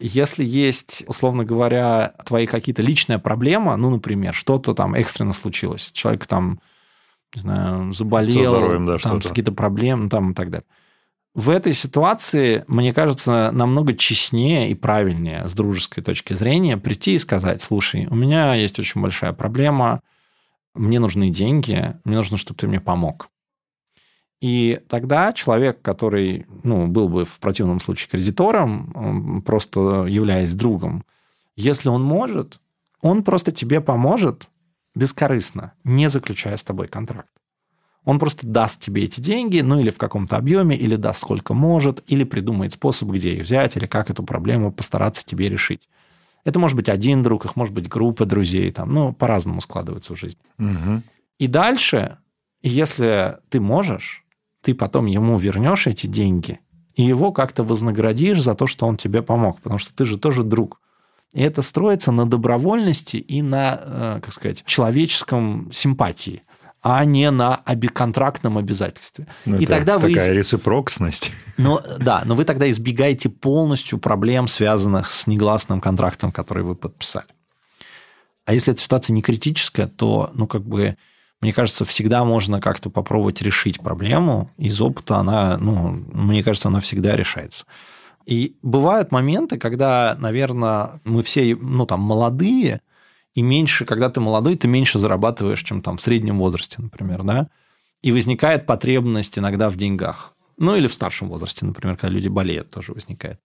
Если 0.00 0.44
есть, 0.44 1.04
условно 1.06 1.44
говоря, 1.44 2.14
твои 2.24 2.46
какие-то 2.46 2.82
личная 2.82 3.18
проблема, 3.18 3.76
ну, 3.76 3.90
например, 3.90 4.34
что-то 4.34 4.74
там 4.74 4.94
экстренно 4.94 5.32
случилось, 5.32 5.92
человек 5.92 6.26
там, 6.26 6.60
не 7.34 7.40
знаю, 7.40 7.92
заболел, 7.92 8.56
здоровьем, 8.56 8.86
да, 8.86 8.98
там 8.98 9.20
какие-то 9.20 9.52
проблемы 9.52 10.08
там 10.08 10.32
и 10.32 10.34
так 10.34 10.50
далее 10.50 10.66
в 11.34 11.50
этой 11.50 11.74
ситуации, 11.74 12.64
мне 12.68 12.92
кажется, 12.92 13.50
намного 13.52 13.94
честнее 13.94 14.70
и 14.70 14.74
правильнее 14.74 15.48
с 15.48 15.52
дружеской 15.52 16.02
точки 16.02 16.32
зрения 16.32 16.76
прийти 16.76 17.14
и 17.14 17.18
сказать, 17.18 17.60
слушай, 17.60 18.06
у 18.06 18.14
меня 18.14 18.54
есть 18.54 18.78
очень 18.78 19.00
большая 19.00 19.32
проблема, 19.32 20.00
мне 20.74 20.98
нужны 20.98 21.30
деньги, 21.30 21.96
мне 22.04 22.16
нужно, 22.16 22.36
чтобы 22.36 22.58
ты 22.58 22.66
мне 22.68 22.80
помог. 22.80 23.30
И 24.40 24.80
тогда 24.88 25.32
человек, 25.32 25.80
который 25.80 26.46
ну, 26.64 26.86
был 26.86 27.08
бы 27.08 27.24
в 27.24 27.38
противном 27.38 27.80
случае 27.80 28.10
кредитором, 28.10 29.42
просто 29.46 30.04
являясь 30.06 30.52
другом, 30.52 31.04
если 31.56 31.88
он 31.88 32.02
может, 32.02 32.60
он 33.00 33.22
просто 33.22 33.52
тебе 33.52 33.80
поможет 33.80 34.50
бескорыстно, 34.94 35.72
не 35.84 36.10
заключая 36.10 36.56
с 36.56 36.64
тобой 36.64 36.88
контракт. 36.88 37.30
Он 38.04 38.18
просто 38.18 38.46
даст 38.46 38.80
тебе 38.80 39.04
эти 39.04 39.20
деньги, 39.20 39.60
ну 39.60 39.80
или 39.80 39.88
в 39.88 39.96
каком-то 39.96 40.36
объеме, 40.36 40.76
или 40.76 40.96
даст 40.96 41.22
сколько 41.22 41.54
может, 41.54 42.02
или 42.06 42.24
придумает 42.24 42.72
способ, 42.72 43.08
где 43.10 43.34
их 43.34 43.44
взять, 43.44 43.76
или 43.76 43.86
как 43.86 44.10
эту 44.10 44.24
проблему 44.24 44.72
постараться 44.72 45.24
тебе 45.24 45.48
решить. 45.48 45.88
Это 46.44 46.58
может 46.58 46.76
быть 46.76 46.88
один 46.88 47.22
друг, 47.22 47.44
их 47.44 47.56
может 47.56 47.74
быть 47.74 47.88
группа 47.88 48.26
друзей, 48.26 48.70
там, 48.70 48.92
ну, 48.92 49.12
по-разному 49.12 49.60
складывается 49.60 50.14
в 50.14 50.18
жизни. 50.18 50.42
Угу. 50.58 51.02
И 51.38 51.46
дальше, 51.46 52.18
если 52.62 53.38
ты 53.48 53.60
можешь, 53.60 54.24
ты 54.60 54.74
потом 54.74 55.06
ему 55.06 55.36
вернешь 55.38 55.86
эти 55.86 56.06
деньги, 56.06 56.60
и 56.94 57.02
его 57.02 57.32
как-то 57.32 57.64
вознаградишь 57.64 58.40
за 58.40 58.54
то, 58.54 58.66
что 58.66 58.86
он 58.86 58.96
тебе 58.96 59.22
помог, 59.22 59.60
потому 59.60 59.78
что 59.78 59.94
ты 59.94 60.04
же 60.04 60.18
тоже 60.18 60.42
друг. 60.44 60.80
И 61.32 61.42
это 61.42 61.62
строится 61.62 62.12
на 62.12 62.26
добровольности 62.26 63.16
и 63.16 63.42
на, 63.42 63.80
э, 63.82 64.20
как 64.22 64.32
сказать, 64.32 64.64
человеческом 64.64 65.70
симпатии 65.72 66.42
а 66.84 67.02
не 67.06 67.30
на 67.30 67.62
контрактном 67.94 68.58
обязательстве. 68.58 69.26
Ну, 69.46 69.58
и 69.58 69.64
тогда 69.64 69.98
такая 69.98 70.28
вы... 70.28 70.34
рецепроксность. 70.36 71.32
Ну, 71.56 71.80
да, 71.98 72.22
но 72.26 72.34
вы 72.34 72.44
тогда 72.44 72.70
избегаете 72.70 73.30
полностью 73.30 73.98
проблем, 73.98 74.48
связанных 74.48 75.10
с 75.10 75.26
негласным 75.26 75.80
контрактом, 75.80 76.30
который 76.30 76.62
вы 76.62 76.74
подписали. 76.74 77.28
А 78.44 78.52
если 78.52 78.74
эта 78.74 78.82
ситуация 78.82 79.14
не 79.14 79.22
критическая, 79.22 79.86
то, 79.86 80.30
ну, 80.34 80.46
как 80.46 80.66
бы, 80.66 80.98
мне 81.40 81.54
кажется, 81.54 81.86
всегда 81.86 82.22
можно 82.26 82.60
как-то 82.60 82.90
попробовать 82.90 83.40
решить 83.40 83.80
проблему. 83.80 84.50
Из 84.58 84.78
опыта 84.82 85.16
она, 85.16 85.56
ну, 85.56 85.88
мне 86.12 86.44
кажется, 86.44 86.68
она 86.68 86.80
всегда 86.80 87.16
решается. 87.16 87.64
И 88.26 88.56
бывают 88.60 89.10
моменты, 89.10 89.56
когда, 89.56 90.16
наверное, 90.18 91.00
мы 91.04 91.22
все, 91.22 91.56
ну, 91.56 91.86
там, 91.86 92.00
молодые– 92.00 92.82
и 93.34 93.42
меньше, 93.42 93.84
когда 93.84 94.08
ты 94.10 94.20
молодой, 94.20 94.56
ты 94.56 94.68
меньше 94.68 94.98
зарабатываешь, 94.98 95.62
чем 95.62 95.82
там 95.82 95.96
в 95.96 96.00
среднем 96.02 96.38
возрасте, 96.38 96.80
например, 96.80 97.22
да, 97.22 97.48
и 98.02 98.12
возникает 98.12 98.66
потребность 98.66 99.38
иногда 99.38 99.68
в 99.68 99.76
деньгах. 99.76 100.34
Ну, 100.56 100.76
или 100.76 100.86
в 100.86 100.94
старшем 100.94 101.28
возрасте, 101.28 101.66
например, 101.66 101.96
когда 101.96 102.14
люди 102.14 102.28
болеют, 102.28 102.70
тоже 102.70 102.92
возникает. 102.92 103.40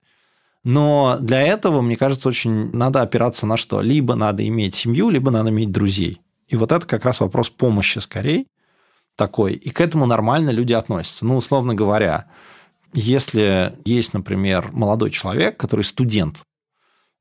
Но 0.64 1.18
для 1.22 1.42
этого, 1.42 1.82
мне 1.82 1.98
кажется, 1.98 2.28
очень 2.28 2.72
надо 2.72 3.02
опираться 3.02 3.48
на 3.48 3.58
что? 3.58 3.82
Либо 3.82 4.16
надо 4.16 4.48
иметь 4.48 4.76
семью, 4.76 5.10
либо 5.10 5.32
надо 5.32 5.50
иметь 5.50 5.72
друзей. 5.72 6.22
И 6.48 6.56
вот 6.56 6.72
это 6.72 6.86
как 6.86 7.06
раз 7.06 7.22
вопрос 7.22 7.50
помощи 7.50 8.00
скорее 8.00 8.46
такой. 9.16 9.54
И 9.54 9.70
к 9.70 9.82
этому 9.82 10.06
нормально 10.06 10.50
люди 10.50 10.74
относятся. 10.74 11.26
Ну, 11.26 11.38
условно 11.38 11.74
говоря, 11.74 12.28
если 12.94 13.78
есть, 13.86 14.14
например, 14.14 14.70
молодой 14.72 15.12
человек, 15.12 15.58
который 15.58 15.86
студент, 15.86 16.44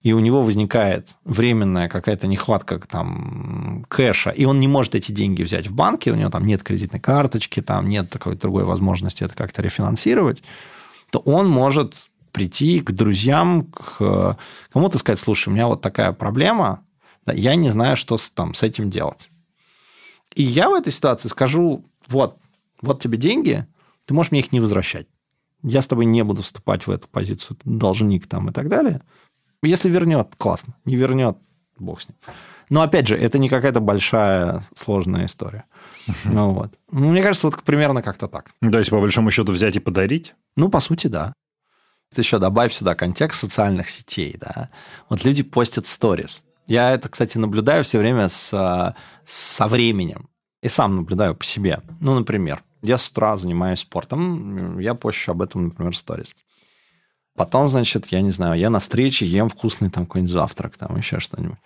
и 0.02 0.12
у 0.12 0.20
него 0.20 0.42
возникает 0.42 1.08
временная 1.24 1.88
какая-то 1.88 2.26
нехватка 2.26 2.78
там 2.78 3.84
кэша, 3.88 4.30
и 4.30 4.44
он 4.44 4.61
не 4.61 4.68
может 4.68 4.94
эти 4.94 5.11
деньги 5.11 5.42
взять 5.42 5.66
в 5.66 5.74
банке, 5.74 6.12
у 6.12 6.14
него 6.14 6.30
там 6.30 6.46
нет 6.46 6.62
кредитной 6.62 7.00
карточки, 7.00 7.61
там 7.61 7.88
нет 7.88 8.08
такой 8.08 8.37
другой 8.37 8.64
возможности 8.64 9.24
это 9.24 9.34
как-то 9.34 9.61
рефинансировать, 9.61 10.42
то 11.11 11.18
он 11.20 11.48
может 11.48 11.94
прийти 12.30 12.80
к 12.80 12.92
друзьям, 12.92 13.64
к 13.66 14.38
кому-то 14.72 14.98
сказать, 14.98 15.18
слушай, 15.18 15.48
у 15.48 15.52
меня 15.52 15.66
вот 15.66 15.80
такая 15.80 16.12
проблема, 16.12 16.84
я 17.26 17.56
не 17.56 17.70
знаю, 17.70 17.96
что 17.96 18.16
там 18.34 18.54
с 18.54 18.62
этим 18.62 18.90
делать. 18.90 19.30
И 20.34 20.42
я 20.42 20.70
в 20.70 20.74
этой 20.74 20.92
ситуации 20.92 21.28
скажу, 21.28 21.84
вот, 22.06 22.38
вот 22.80 23.00
тебе 23.00 23.18
деньги, 23.18 23.66
ты 24.04 24.14
можешь 24.14 24.30
мне 24.30 24.40
их 24.40 24.52
не 24.52 24.61
возвращать. 24.61 25.08
Я 25.64 25.82
с 25.82 25.87
тобой 25.87 26.04
не 26.04 26.22
буду 26.22 26.42
вступать 26.42 26.87
в 26.87 26.90
эту 26.90 27.08
позицию 27.08 27.58
должник 27.64 28.28
там 28.28 28.48
и 28.48 28.52
так 28.52 28.68
далее– 28.68 29.02
если 29.62 29.88
вернет, 29.88 30.29
классно. 30.37 30.75
Не 30.85 30.97
вернет, 30.97 31.38
бог 31.79 32.01
с 32.01 32.09
ним. 32.09 32.16
Но 32.71 32.83
опять 32.83 33.07
же, 33.07 33.16
это 33.16 33.38
не 33.38 33.49
какая-то 33.49 33.81
большая 33.81 34.62
сложная 34.75 35.27
история. 35.27 35.64
Ну 36.25 36.51
вот. 36.51 36.73
Ну, 36.90 37.11
мне 37.11 37.23
кажется, 37.23 37.47
вот 37.47 37.62
примерно 37.62 38.03
как-то 38.03 38.29
так. 38.29 38.51
Ну, 38.61 38.71
то 38.71 38.79
есть, 38.79 38.90
по 38.90 39.01
большому 39.01 39.31
счету, 39.31 39.53
взять 39.53 39.77
и 39.77 39.81
подарить? 39.81 40.35
Ну, 40.57 40.68
по 40.68 40.81
сути, 40.81 41.07
да. 41.07 41.33
Ты 42.14 42.21
еще 42.23 42.38
добавь 42.38 42.73
сюда 42.73 42.94
контекст 42.94 43.40
социальных 43.40 43.90
сетей, 43.90 44.37
да. 44.38 44.71
Вот 45.09 45.25
люди 45.25 45.42
постят 45.42 45.87
сторис. 45.87 46.44
Я 46.66 46.92
это, 46.92 47.09
кстати, 47.09 47.38
наблюдаю 47.38 47.85
все 47.85 47.99
время 47.99 48.29
с, 48.29 48.94
со 49.25 49.68
временем. 49.68 50.29
И 50.62 50.68
сам 50.68 50.97
наблюдаю 50.97 51.35
по 51.35 51.44
себе. 51.44 51.81
Ну, 52.01 52.14
например, 52.14 52.62
я 52.83 52.99
с 52.99 53.09
утра 53.09 53.37
занимаюсь 53.37 53.81
спортом, 53.81 54.79
я 54.79 54.94
пощу 54.94 55.33
об 55.33 55.42
этом, 55.42 55.66
например, 55.66 55.97
сторис. 55.97 56.35
Потом, 57.38 57.68
значит, 57.68 58.07
я 58.09 58.20
не 58.20 58.31
знаю, 58.31 58.59
я 58.59 58.68
на 58.68 58.81
встрече 58.81 59.24
ем 59.24 59.48
вкусный 59.48 59.90
там 59.90 60.07
какой-нибудь 60.07 60.33
завтрак, 60.33 60.77
там 60.77 60.96
еще 60.96 61.20
что-нибудь. 61.20 61.57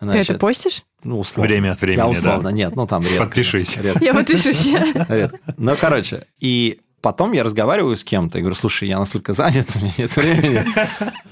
Значит, 0.00 0.26
Ты 0.26 0.32
это 0.34 0.40
постишь? 0.40 0.82
Ну, 1.02 1.18
условно. 1.18 1.48
Время 1.48 1.72
от 1.72 1.80
времени, 1.80 1.98
Я 1.98 2.08
условно, 2.08 2.50
да? 2.50 2.52
нет, 2.52 2.76
ну 2.76 2.86
там 2.86 3.02
редко. 3.02 3.24
Подпишись. 3.24 3.76
Редко. 3.76 4.04
Я 4.04 4.14
подпишусь. 4.14 4.66
Редко. 5.08 5.38
Ну, 5.56 5.74
короче, 5.80 6.24
и 6.38 6.80
потом 7.00 7.32
я 7.32 7.42
разговариваю 7.42 7.96
с 7.96 8.04
кем-то 8.04 8.38
и 8.38 8.40
говорю, 8.42 8.54
слушай, 8.54 8.88
я 8.88 8.98
настолько 8.98 9.32
занят, 9.32 9.68
у 9.74 9.78
меня 9.78 9.92
нет 9.98 10.16
времени. 10.16 10.64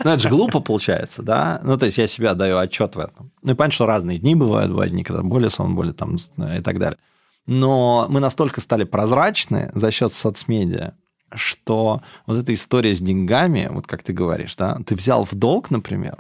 Ну, 0.02 0.10
это 0.10 0.18
же 0.18 0.28
глупо 0.28 0.60
получается, 0.60 1.22
да? 1.22 1.60
Ну, 1.62 1.76
то 1.76 1.86
есть 1.86 1.98
я 1.98 2.06
себя 2.06 2.34
даю 2.34 2.58
отчет 2.58 2.96
в 2.96 2.98
этом. 2.98 3.30
Ну, 3.42 3.52
и 3.52 3.54
понятно, 3.54 3.74
что 3.74 3.86
разные 3.86 4.18
дни 4.18 4.34
бывают, 4.34 4.70
бывают 4.70 4.92
дни, 4.92 5.04
когда 5.04 5.22
более 5.22 5.50
сон, 5.50 5.74
более 5.74 5.92
там 5.92 6.16
и 6.16 6.60
так 6.60 6.78
далее. 6.78 6.98
Но 7.46 8.06
мы 8.08 8.18
настолько 8.18 8.60
стали 8.60 8.82
прозрачны 8.84 9.70
за 9.74 9.92
счет 9.92 10.12
соцмедиа, 10.12 10.94
что 11.34 12.02
вот 12.26 12.38
эта 12.38 12.54
история 12.54 12.94
с 12.94 13.00
деньгами, 13.00 13.68
вот 13.70 13.86
как 13.86 14.02
ты 14.02 14.12
говоришь, 14.12 14.56
да, 14.56 14.78
ты 14.86 14.94
взял 14.94 15.24
в 15.24 15.34
долг, 15.34 15.70
например, 15.70 16.18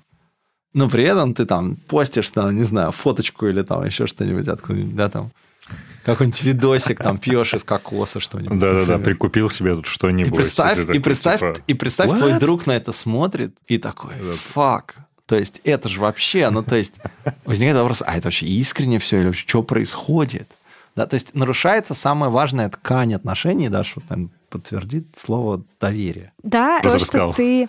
но 0.72 0.88
при 0.88 1.04
этом 1.04 1.32
ты 1.32 1.46
там 1.46 1.76
постишь, 1.76 2.30
там, 2.30 2.54
не 2.54 2.64
знаю, 2.64 2.92
фоточку 2.92 3.46
или 3.46 3.62
там 3.62 3.84
еще 3.84 4.06
что-нибудь 4.06 4.48
откуда-нибудь, 4.48 4.94
да, 4.94 5.08
там, 5.08 5.30
какой-нибудь 6.04 6.42
видосик, 6.42 6.98
там, 6.98 7.18
пьешь 7.18 7.54
из 7.54 7.64
кокоса 7.64 8.20
что-нибудь. 8.20 8.58
Да-да-да, 8.58 8.98
прикупил 8.98 9.50
себе 9.50 9.74
тут 9.74 9.86
что-нибудь. 9.86 10.32
И 10.32 10.34
представь, 10.34 10.78
и 10.78 10.98
представь, 10.98 11.40
типа, 11.40 11.64
и 11.66 11.74
представь 11.74 12.10
твой 12.10 12.38
друг 12.38 12.66
на 12.66 12.72
это 12.72 12.92
смотрит 12.92 13.54
и 13.66 13.78
такой, 13.78 14.14
фак, 14.20 14.96
то 15.26 15.36
есть 15.36 15.60
это 15.64 15.88
же 15.88 16.00
вообще, 16.00 16.48
ну 16.50 16.62
то 16.62 16.76
есть 16.76 17.00
возникает 17.44 17.78
вопрос, 17.78 18.02
а 18.06 18.16
это 18.16 18.28
вообще 18.28 18.46
искренне 18.46 18.98
все 18.98 19.18
или 19.18 19.26
вообще 19.26 19.46
что 19.46 19.62
происходит? 19.62 20.48
Да, 20.94 21.06
то 21.06 21.14
есть 21.14 21.34
нарушается 21.34 21.94
самая 21.94 22.30
важная 22.30 22.70
ткань 22.70 23.14
отношений, 23.14 23.68
да, 23.68 23.82
что 23.82 24.00
там 24.00 24.30
подтвердит 24.56 25.06
слово 25.16 25.62
доверие. 25.80 26.32
Да, 26.42 26.80
то, 26.80 26.98
что 26.98 27.32
ты 27.32 27.68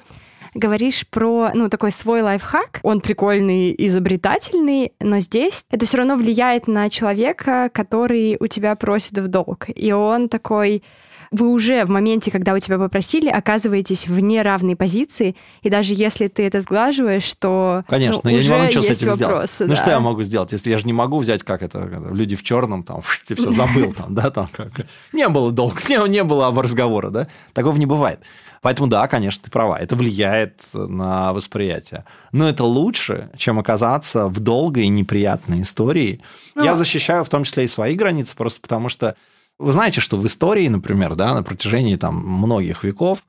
говоришь 0.54 1.06
про, 1.08 1.52
ну, 1.54 1.70
такой 1.70 1.92
свой 1.92 2.22
лайфхак. 2.22 2.80
Он 2.84 3.02
прикольный, 3.02 3.76
изобретательный, 3.78 4.94
но 5.00 5.20
здесь 5.20 5.66
это 5.70 5.86
все 5.86 5.98
равно 5.98 6.16
влияет 6.16 6.68
на 6.68 6.90
человека, 6.90 7.70
который 7.74 8.38
у 8.40 8.48
тебя 8.48 8.76
просит 8.76 9.18
в 9.18 9.28
долг. 9.28 9.68
И 9.76 9.92
он 9.92 10.30
такой, 10.30 10.84
вы 11.32 11.50
уже 11.50 11.86
в 11.86 11.90
моменте, 11.90 12.32
когда 12.32 12.54
у 12.54 12.60
тебя 12.60 12.78
попросили, 12.78 13.30
оказываетесь 13.30 14.08
в 14.08 14.20
неравной 14.20 14.76
позиции, 14.76 15.36
и 15.62 15.70
даже 15.70 15.94
если 15.94 16.28
ты 16.28 16.44
это 16.44 16.62
сглаживаешь, 16.62 17.34
то 17.40 17.84
Конечно, 17.88 18.22
ну, 18.24 18.30
я 18.30 18.38
уже 18.38 18.50
не 18.50 18.54
могу 18.54 18.68
ничего 18.68 18.84
с 18.84 18.90
этим 18.90 19.10
вопросы, 19.12 19.18
сделать. 19.18 19.60
Да. 19.60 19.66
Ну 19.68 19.76
что 19.76 19.92
я 19.92 20.00
могу 20.00 20.24
сделать, 20.24 20.52
если 20.52 20.70
я 20.70 20.78
же 20.78 20.86
не 20.86 20.94
могу 20.94 21.20
взять, 21.20 21.44
как 21.44 21.62
это, 21.62 21.86
люди 22.12 22.36
в 22.36 22.44
черном, 22.44 22.84
там, 22.84 23.02
ты 23.28 23.36
все 23.36 23.52
забыл, 23.52 23.94
там, 23.94 24.14
да, 24.14 24.30
там, 24.32 24.50
как 24.52 24.86
не 25.14 25.28
было 25.30 25.52
долг, 25.52 25.76
не, 25.90 26.10
не 26.10 26.24
было 26.24 26.54
разговора, 26.62 27.10
да, 27.10 27.28
такого 27.54 27.78
не 27.78 27.86
бывает. 27.86 28.20
Поэтому 28.62 28.90
да, 28.90 29.08
конечно, 29.08 29.44
ты 29.44 29.52
права, 29.52 29.78
это 29.78 29.96
влияет 29.96 30.62
на 30.74 31.32
восприятие. 31.34 32.06
Но 32.32 32.50
это 32.50 32.64
лучше, 32.64 33.30
чем 33.38 33.60
оказаться 33.60 34.28
в 34.28 34.40
долгой 34.40 34.86
и 34.86 34.90
неприятной 34.90 35.62
истории. 35.62 36.22
Ну, 36.56 36.64
я 36.64 36.76
защищаю 36.76 37.24
в 37.24 37.30
том 37.30 37.44
числе 37.44 37.66
и 37.66 37.68
свои 37.68 37.96
границы, 37.96 38.36
просто 38.36 38.60
потому 38.60 38.90
что 38.90 39.16
вы 39.60 39.74
знаете, 39.74 40.02
что 40.02 40.18
в 40.18 40.26
истории, 40.26 40.68
например, 40.68 41.16
да, 41.16 41.34
на 41.34 41.44
протяжении 41.44 41.96
там 41.96 42.16
многих 42.16 42.84
веков, 42.84 43.24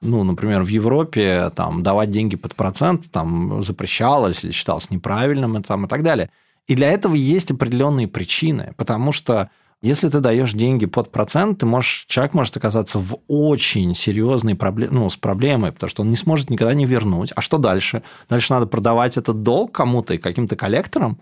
ну, 0.00 0.22
например, 0.22 0.62
в 0.62 0.68
Европе 0.68 1.50
там 1.54 1.82
давать 1.82 2.10
деньги 2.10 2.36
под 2.36 2.54
процент 2.54 3.10
там 3.10 3.62
запрещалось 3.62 4.44
или 4.44 4.52
считалось 4.52 4.90
неправильным 4.90 5.58
и, 5.58 5.62
там, 5.62 5.86
и 5.86 5.88
так 5.88 6.02
далее. 6.02 6.30
И 6.66 6.74
для 6.74 6.90
этого 6.90 7.14
есть 7.14 7.50
определенные 7.50 8.08
причины, 8.08 8.74
потому 8.76 9.12
что 9.12 9.50
если 9.82 10.08
ты 10.08 10.20
даешь 10.20 10.54
деньги 10.54 10.86
под 10.86 11.12
процент, 11.12 11.58
ты 11.58 11.66
можешь, 11.66 12.06
человек 12.08 12.32
может 12.32 12.56
оказаться 12.56 12.98
в 12.98 13.18
очень 13.28 13.94
серьезной 13.94 14.54
проблеме, 14.54 14.92
ну, 14.92 15.10
с 15.10 15.16
проблемой, 15.16 15.72
потому 15.72 15.90
что 15.90 16.02
он 16.02 16.08
не 16.08 16.16
сможет 16.16 16.48
никогда 16.48 16.72
не 16.72 16.86
вернуть. 16.86 17.32
А 17.36 17.42
что 17.42 17.58
дальше? 17.58 18.02
Дальше 18.30 18.54
надо 18.54 18.66
продавать 18.66 19.18
этот 19.18 19.42
долг 19.42 19.72
кому-то 19.72 20.14
и 20.14 20.18
каким-то 20.18 20.56
коллекторам. 20.56 21.18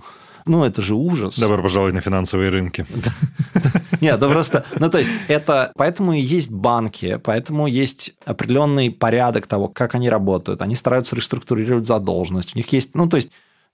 Ну, 0.46 0.64
это 0.64 0.83
же 0.83 0.94
ужас. 0.94 1.38
Добро 1.38 1.62
пожаловать 1.62 1.94
на 1.94 2.00
финансовые 2.00 2.50
рынки. 2.50 2.85
Нет, 4.00 4.18
да 4.18 4.28
просто... 4.28 4.64
Ну, 4.78 4.90
то 4.90 4.98
есть, 4.98 5.12
это... 5.28 5.72
Поэтому 5.76 6.12
и 6.12 6.20
есть 6.20 6.50
банки, 6.50 7.20
поэтому 7.22 7.66
есть 7.66 8.14
определенный 8.24 8.90
порядок 8.90 9.46
того, 9.46 9.68
как 9.68 9.94
они 9.94 10.11
работают. 10.11 10.62
Они 10.62 10.74
стараются 10.74 11.14
реструктурировать 11.14 11.87
задолженность. 11.87 12.55
У 12.55 12.59
них 12.59 12.72
есть... 12.72 12.94
Ну, 12.94 13.09
то 13.09 13.16
есть, 13.16 13.31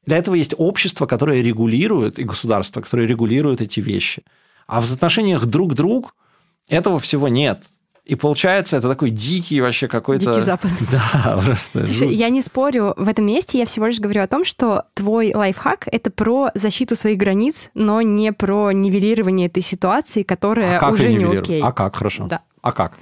для 0.06 0.18
этого 0.18 0.34
есть 0.34 0.54
общество, 0.56 1.06
которое 1.06 1.42
регулирует, 1.42 2.18
и 2.18 2.24
государство, 2.24 2.80
которое 2.80 3.06
регулирует 3.06 3.60
эти 3.60 3.80
вещи. 3.80 4.22
А 4.66 4.80
в 4.80 4.92
отношениях 4.92 5.46
друг 5.46 5.72
к 5.72 5.74
другу 5.74 6.12
Этого 6.68 6.98
всего 6.98 7.28
нет. 7.28 7.64
И 8.08 8.14
получается, 8.14 8.78
это 8.78 8.88
такой 8.88 9.10
дикий 9.10 9.60
вообще 9.60 9.86
какой-то... 9.86 10.32
Дикий 10.32 10.40
запад. 10.40 10.70
Да, 10.90 11.38
просто... 11.44 11.86
Слушай, 11.86 12.14
я 12.14 12.30
не 12.30 12.40
спорю 12.40 12.94
в 12.96 13.06
этом 13.06 13.26
месте, 13.26 13.58
я 13.58 13.66
всего 13.66 13.86
лишь 13.86 14.00
говорю 14.00 14.22
о 14.22 14.26
том, 14.26 14.46
что 14.46 14.84
твой 14.94 15.34
лайфхак— 15.34 15.86
это 15.92 16.10
про 16.10 16.50
защиту 16.54 16.96
своих 16.96 17.18
границ, 17.18 17.68
но 17.74 18.00
не 18.00 18.32
про 18.32 18.72
нивелирование 18.72 19.48
этой 19.48 19.62
ситуации, 19.62 20.22
которая 20.22 20.78
а 20.78 20.90
уже 20.90 21.12
не 21.12 21.24
окей. 21.24 21.60
А 21.62 21.70
как, 21.72 21.96
хорошо. 21.96 22.26
Да. 22.26 22.40
А 22.62 22.72
как? 22.72 22.94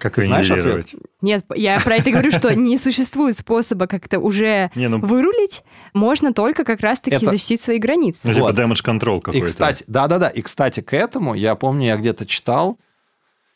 Как 0.00 0.16
Ты 0.16 0.24
знаешь 0.24 0.50
ответ? 0.50 0.88
Нет, 1.22 1.44
я 1.54 1.78
про 1.80 1.96
это 1.96 2.10
говорю, 2.10 2.32
что 2.32 2.54
не 2.54 2.76
существует 2.78 3.36
способа 3.36 3.86
как-то 3.86 4.18
уже 4.18 4.72
не, 4.74 4.88
ну... 4.88 4.98
вырулить. 4.98 5.62
Можно 5.94 6.34
только 6.34 6.64
как 6.64 6.80
раз-таки 6.80 7.16
это... 7.16 7.30
защитить 7.30 7.60
свои 7.60 7.78
границы. 7.78 8.26
Ну, 8.26 8.34
типа 8.34 8.50
damage 8.50 8.84
control 8.84 9.20
какой-то. 9.20 9.38
И, 9.38 9.40
кстати, 9.40 9.84
да-да-да. 9.86 10.28
И, 10.28 10.42
кстати, 10.42 10.80
к 10.80 10.92
этому, 10.92 11.34
я 11.34 11.54
помню, 11.54 11.86
я 11.86 11.96
где-то 11.96 12.26
читал, 12.26 12.78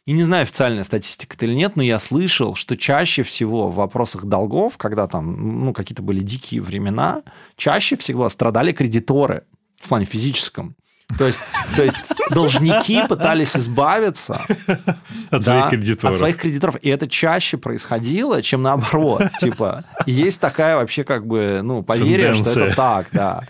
и 0.05 0.13
не 0.13 0.25
знаю, 0.25 0.43
официальная 0.43 0.85
статистика 0.85 1.37
это 1.37 1.47
или 1.47 1.55
нет, 1.55 1.77
но 1.77 1.83
я 1.83 2.01
слышал, 2.01 2.57
что 2.57 2.77
чаще 2.77 3.23
всего 3.23 3.69
в 3.71 3.77
вопросах 3.77 4.25
долгов, 4.25 4.77
когда 4.77 5.07
там 5.07 5.65
ну, 5.65 5.73
какие-то 5.73 6.03
были 6.03 6.21
дикие 6.21 6.61
времена, 6.61 7.23
чаще 7.57 7.97
всего 7.97 8.29
страдали 8.29 8.73
кредиторы 8.73 9.45
в 9.81 9.89
плане 9.89 10.05
физическом. 10.05 10.77
То 11.19 11.27
есть, 11.27 11.41
то 11.77 11.83
есть 11.83 11.97
должники 12.31 13.07
пытались 13.07 13.55
избавиться 13.57 14.41
от 15.31 15.45
да, 15.45 15.69
своих 15.69 15.71
кредиторов. 15.71 16.15
От 16.15 16.19
своих 16.19 16.37
кредиторов. 16.37 16.77
И 16.81 16.89
это 16.89 17.09
чаще 17.09 17.59
происходило, 17.59 18.41
чем 18.43 18.63
наоборот. 18.63 19.25
Типа, 19.39 19.85
есть 20.07 20.41
такая 20.41 20.77
вообще 20.77 21.05
как 21.05 21.27
бы, 21.27 21.61
ну, 21.63 21.83
поверье, 21.83 22.29
Тенденция. 22.29 22.53
что 22.53 22.61
это 22.65 22.77
так, 22.77 23.07
да. 23.13 23.43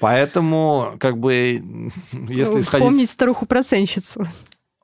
Поэтому, 0.00 0.94
как 0.98 1.18
бы, 1.18 1.90
если 2.12 2.62
Вспомнить 2.62 2.64
исходить... 2.64 3.10
старуху-проценщицу. 3.10 4.26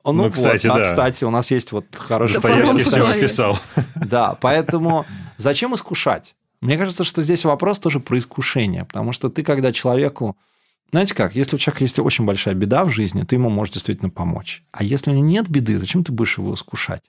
Ну, 0.05 0.13
ну 0.13 0.23
вот, 0.23 0.33
кстати, 0.33 0.67
а, 0.67 0.75
да. 0.75 0.83
кстати, 0.83 1.23
у 1.23 1.29
нас 1.29 1.51
есть 1.51 1.71
вот 1.71 1.85
хороший... 1.93 2.35
Достоевский 2.35 2.81
все 2.81 3.21
писал. 3.21 3.59
Да, 3.95 4.37
поэтому 4.39 5.05
зачем 5.37 5.75
искушать? 5.75 6.35
Мне 6.61 6.77
кажется, 6.77 7.03
что 7.03 7.21
здесь 7.21 7.45
вопрос 7.45 7.79
тоже 7.79 7.99
про 7.99 8.17
искушение, 8.17 8.85
потому 8.85 9.11
что 9.11 9.29
ты, 9.29 9.43
когда 9.43 9.71
человеку... 9.71 10.37
Знаете 10.91 11.13
как, 11.13 11.35
если 11.35 11.55
у 11.55 11.59
человека 11.59 11.83
есть 11.83 11.99
очень 11.99 12.25
большая 12.25 12.55
беда 12.55 12.83
в 12.83 12.89
жизни, 12.89 13.23
ты 13.23 13.35
ему 13.35 13.49
можешь 13.49 13.75
действительно 13.75 14.09
помочь. 14.09 14.63
А 14.71 14.83
если 14.83 15.11
у 15.11 15.13
него 15.13 15.25
нет 15.25 15.47
беды, 15.47 15.77
зачем 15.77 16.03
ты 16.03 16.11
будешь 16.11 16.37
его 16.37 16.53
искушать? 16.53 17.03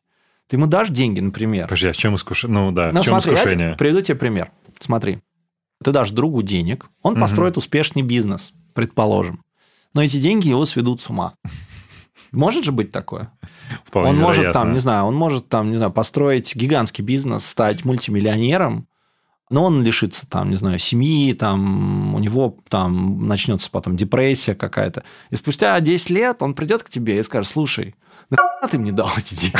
Ты 0.48 0.56
ему 0.56 0.66
дашь 0.66 0.90
деньги, 0.90 1.20
например. 1.20 1.64
Подожди, 1.64 1.88
а 1.88 1.92
в 1.92 1.96
чем 1.96 2.14
искушение? 2.16 2.58
Ну 2.58 2.72
да, 2.72 2.90
ну, 2.92 3.00
в 3.00 3.04
чем 3.04 3.20
смотри, 3.20 3.34
искушение? 3.34 3.70
Я 3.70 3.76
приведу 3.76 4.02
тебе 4.02 4.16
пример. 4.16 4.50
Смотри, 4.80 5.20
ты 5.82 5.92
дашь 5.92 6.10
другу 6.10 6.42
денег, 6.42 6.90
он 7.02 7.14
угу. 7.14 7.22
построит 7.22 7.56
успешный 7.56 8.02
бизнес, 8.02 8.52
предположим. 8.74 9.42
Но 9.94 10.02
эти 10.02 10.18
деньги 10.18 10.48
его 10.48 10.64
сведут 10.66 11.00
с 11.00 11.08
ума. 11.08 11.34
Может 12.32 12.64
же 12.64 12.72
быть 12.72 12.92
такое? 12.92 13.32
Вполне 13.84 14.10
он 14.10 14.16
вероятно. 14.16 14.42
может 14.42 14.52
там, 14.52 14.72
не 14.72 14.78
знаю, 14.78 15.04
он 15.04 15.14
может 15.14 15.48
там, 15.48 15.70
не 15.70 15.76
знаю, 15.76 15.92
построить 15.92 16.54
гигантский 16.54 17.04
бизнес, 17.04 17.44
стать 17.44 17.84
мультимиллионером, 17.84 18.86
но 19.50 19.64
он 19.64 19.82
лишится 19.82 20.28
там, 20.28 20.50
не 20.50 20.56
знаю, 20.56 20.78
семьи, 20.78 21.32
там 21.34 22.14
у 22.14 22.18
него 22.20 22.56
там 22.68 23.26
начнется 23.26 23.68
потом 23.70 23.96
депрессия 23.96 24.54
какая-то. 24.54 25.02
И 25.30 25.36
спустя 25.36 25.78
10 25.80 26.10
лет 26.10 26.42
он 26.42 26.54
придет 26.54 26.84
к 26.84 26.88
тебе 26.88 27.18
и 27.18 27.22
скажет, 27.22 27.50
слушай, 27.50 27.96
нахуя 28.30 28.68
ты 28.70 28.78
мне 28.78 28.92
дал 28.92 29.10
эти 29.16 29.34
деньги? 29.34 29.56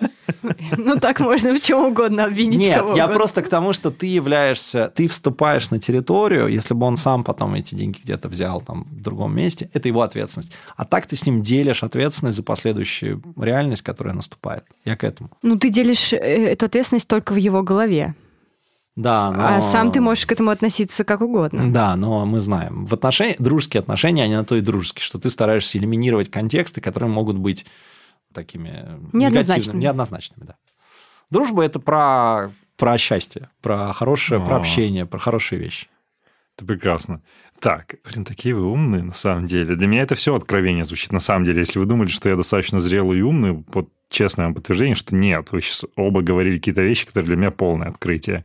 Ну, 0.76 0.96
так 0.98 1.20
можно 1.20 1.54
в 1.54 1.60
чем 1.60 1.84
угодно 1.84 2.24
обвинить 2.24 2.60
Нет, 2.60 2.78
кого 2.78 2.96
я 2.96 3.08
просто 3.08 3.42
к 3.42 3.48
тому, 3.48 3.72
что 3.72 3.90
ты 3.90 4.06
являешься, 4.06 4.92
ты 4.94 5.06
вступаешь 5.08 5.70
на 5.70 5.78
территорию, 5.78 6.48
если 6.48 6.74
бы 6.74 6.86
он 6.86 6.96
сам 6.96 7.24
потом 7.24 7.54
эти 7.54 7.74
деньги 7.74 7.98
где-то 8.02 8.28
взял 8.28 8.60
там 8.60 8.84
в 8.90 9.00
другом 9.00 9.34
месте, 9.34 9.70
это 9.72 9.88
его 9.88 10.02
ответственность. 10.02 10.52
А 10.76 10.84
так 10.84 11.06
ты 11.06 11.16
с 11.16 11.26
ним 11.26 11.42
делишь 11.42 11.82
ответственность 11.82 12.36
за 12.36 12.42
последующую 12.42 13.22
реальность, 13.36 13.82
которая 13.82 14.14
наступает. 14.14 14.64
Я 14.84 14.96
к 14.96 15.04
этому. 15.04 15.30
Ну, 15.42 15.58
ты 15.58 15.70
делишь 15.70 16.12
э, 16.12 16.16
эту 16.16 16.66
ответственность 16.66 17.08
только 17.08 17.32
в 17.32 17.36
его 17.36 17.62
голове. 17.62 18.14
Да, 18.96 19.30
но... 19.30 19.56
А 19.56 19.62
сам 19.62 19.92
ты 19.92 20.00
можешь 20.00 20.26
к 20.26 20.32
этому 20.32 20.50
относиться 20.50 21.04
как 21.04 21.20
угодно. 21.20 21.72
Да, 21.72 21.96
но 21.96 22.26
мы 22.26 22.40
знаем. 22.40 22.86
В 22.86 22.94
отношении, 22.94 23.36
дружеские 23.38 23.80
отношения, 23.80 24.24
они 24.24 24.34
на 24.34 24.44
то 24.44 24.56
и 24.56 24.60
дружеские, 24.60 25.02
что 25.02 25.18
ты 25.18 25.30
стараешься 25.30 25.78
элиминировать 25.78 26.30
контексты, 26.30 26.80
которые 26.80 27.08
могут 27.08 27.38
быть 27.38 27.64
такими 28.32 28.98
негативными, 29.12 29.82
неоднозначными. 29.82 30.46
Да. 30.46 30.56
Дружба– 31.30 31.62
это 31.64 31.78
про, 31.78 32.50
про 32.76 32.98
счастье, 32.98 33.50
про 33.62 33.92
хорошее, 33.92 34.40
О. 34.40 34.44
про 34.44 34.56
общение, 34.56 35.06
про 35.06 35.18
хорошие 35.18 35.60
вещи. 35.60 35.88
Это 36.56 36.66
прекрасно. 36.66 37.22
Так, 37.60 37.96
блин, 38.04 38.24
такие 38.24 38.54
вы 38.54 38.64
умные, 38.64 39.02
на 39.02 39.14
самом 39.14 39.46
деле. 39.46 39.76
Для 39.76 39.86
меня 39.86 40.02
это 40.02 40.14
все 40.14 40.34
откровение 40.34 40.84
звучит, 40.84 41.12
на 41.12 41.20
самом 41.20 41.44
деле. 41.44 41.60
Если 41.60 41.78
вы 41.78 41.86
думали, 41.86 42.08
что 42.08 42.28
я 42.28 42.36
достаточно 42.36 42.80
зрелый 42.80 43.18
и 43.18 43.22
умный, 43.22 43.64
вот 43.68 43.90
честное 44.08 44.46
вам 44.46 44.54
подтверждение, 44.54 44.94
что 44.94 45.14
нет. 45.14 45.52
Вы 45.52 45.60
сейчас 45.60 45.84
оба 45.96 46.22
говорили 46.22 46.56
какие-то 46.58 46.82
вещи, 46.82 47.06
которые 47.06 47.28
для 47.28 47.36
меня 47.36 47.50
полное 47.50 47.88
открытие. 47.88 48.44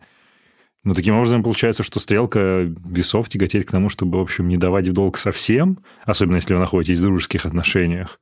Но 0.83 0.93
таким 0.93 1.15
образом 1.15 1.43
получается, 1.43 1.81
что 1.81 1.99
стрелка 1.99 2.71
весов 2.85 3.27
тяготеет 3.27 3.67
к 3.67 3.71
тому, 3.71 3.89
чтобы, 3.89 4.19
в 4.19 4.21
общем, 4.21 4.47
не 4.47 4.57
давать 4.57 4.87
в 4.87 4.93
долг 4.93 5.17
совсем, 5.17 5.79
особенно 6.05 6.35
если 6.35 6.53
вы 6.53 6.59
находитесь 6.59 6.99
в 6.99 7.03
дружеских 7.03 7.45
отношениях, 7.45 8.19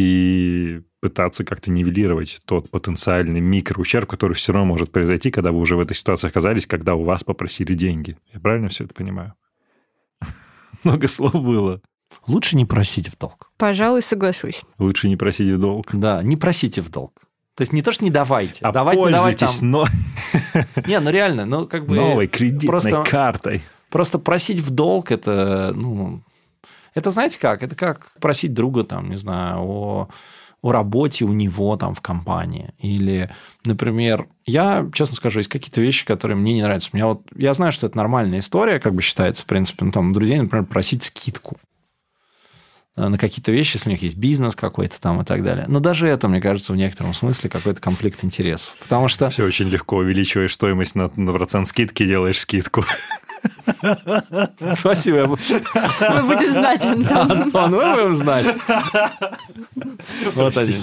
и 0.00 0.80
пытаться 1.00 1.44
как-то 1.44 1.70
нивелировать 1.70 2.40
тот 2.46 2.70
потенциальный 2.70 3.40
микроущерб, 3.40 4.08
который 4.08 4.34
все 4.34 4.52
равно 4.52 4.68
может 4.68 4.90
произойти, 4.90 5.30
когда 5.30 5.52
вы 5.52 5.58
уже 5.58 5.76
в 5.76 5.80
этой 5.80 5.94
ситуации 5.94 6.28
оказались, 6.28 6.66
когда 6.66 6.94
у 6.94 7.04
вас 7.04 7.22
попросили 7.24 7.74
деньги. 7.74 8.16
Я 8.32 8.40
правильно 8.40 8.68
все 8.68 8.84
это 8.84 8.94
понимаю? 8.94 9.34
Много 10.84 11.06
слов 11.08 11.34
было. 11.34 11.80
Лучше 12.26 12.56
не 12.56 12.64
просить 12.64 13.08
в 13.08 13.18
долг. 13.18 13.52
Пожалуй, 13.56 14.02
соглашусь. 14.02 14.62
Лучше 14.78 15.08
не 15.08 15.16
просить 15.16 15.48
в 15.48 15.58
долг. 15.58 15.88
Да, 15.92 16.22
не 16.22 16.36
просите 16.36 16.80
в 16.80 16.90
долг. 16.90 17.12
То 17.54 17.62
есть 17.62 17.72
не 17.72 17.82
то, 17.82 17.92
что 17.92 18.04
не 18.04 18.10
давайте. 18.10 18.64
А 18.64 18.72
давайте, 18.72 19.02
не 19.02 19.12
давайте 19.12 19.46
там. 19.46 19.54
Но... 19.70 19.86
Не, 20.86 20.98
ну 21.00 21.10
реально, 21.10 21.44
ну 21.44 21.66
как 21.66 21.86
бы... 21.86 21.94
Новой 21.94 22.26
кредитной 22.26 22.68
просто, 22.68 23.04
картой. 23.04 23.62
Просто 23.90 24.18
просить 24.18 24.60
в 24.60 24.70
долг, 24.70 25.10
это, 25.10 25.72
ну... 25.74 26.22
Это 26.94 27.10
знаете 27.10 27.38
как? 27.38 27.62
Это 27.62 27.74
как 27.74 28.12
просить 28.20 28.52
друга, 28.52 28.84
там, 28.84 29.10
не 29.10 29.16
знаю, 29.16 29.60
о 29.60 30.08
о 30.62 30.72
работе 30.72 31.24
у 31.24 31.32
него 31.32 31.76
там 31.76 31.94
в 31.94 32.00
компании. 32.00 32.74
Или, 32.78 33.30
например, 33.64 34.28
я, 34.44 34.86
честно 34.92 35.16
скажу, 35.16 35.38
есть 35.40 35.48
какие-то 35.48 35.80
вещи, 35.80 36.04
которые 36.04 36.36
мне 36.36 36.54
не 36.54 36.62
нравятся. 36.62 36.90
Меня 36.92 37.06
вот, 37.06 37.22
я 37.34 37.54
знаю, 37.54 37.72
что 37.72 37.86
это 37.86 37.96
нормальная 37.96 38.40
история, 38.40 38.78
как 38.78 38.94
бы 38.94 39.02
считается, 39.02 39.42
в 39.42 39.46
принципе, 39.46 39.84
ну, 39.84 39.92
там, 39.92 40.12
друзей, 40.12 40.38
например, 40.38 40.66
просить 40.66 41.02
скидку 41.04 41.56
э, 42.96 43.08
на 43.08 43.16
какие-то 43.16 43.52
вещи, 43.52 43.76
если 43.76 43.88
у 43.88 43.92
них 43.92 44.02
есть 44.02 44.18
бизнес 44.18 44.54
какой-то 44.54 45.00
там 45.00 45.22
и 45.22 45.24
так 45.24 45.42
далее. 45.42 45.64
Но 45.66 45.80
даже 45.80 46.06
это, 46.08 46.28
мне 46.28 46.42
кажется, 46.42 46.74
в 46.74 46.76
некотором 46.76 47.14
смысле 47.14 47.48
какой-то 47.48 47.80
конфликт 47.80 48.22
интересов. 48.22 48.76
Потому 48.80 49.08
что... 49.08 49.30
Все 49.30 49.44
очень 49.44 49.68
легко. 49.68 49.96
Увеличиваешь 49.96 50.52
стоимость 50.52 50.94
на, 50.94 51.10
на 51.16 51.32
процент 51.32 51.68
скидки, 51.68 52.06
делаешь 52.06 52.38
скидку. 52.38 52.84
Спасибо. 54.76 55.26
Мы 55.26 56.22
будем 56.22 56.50
знать, 56.50 56.84
Антон. 56.84 57.50
Мы 57.52 57.94
будем 57.94 58.16
знать. 58.16 58.46
Вот 60.34 60.56
они. 60.56 60.74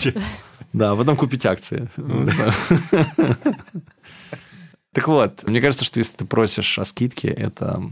Да, 0.74 0.96
потом 0.96 1.16
купить 1.16 1.46
акции. 1.46 1.90
Так 4.94 5.08
вот, 5.08 5.44
мне 5.44 5.62
кажется, 5.62 5.86
что 5.86 6.00
если 6.00 6.18
ты 6.18 6.26
просишь 6.26 6.80
о 6.80 6.84
скидке, 6.84 7.28
это 7.28 7.84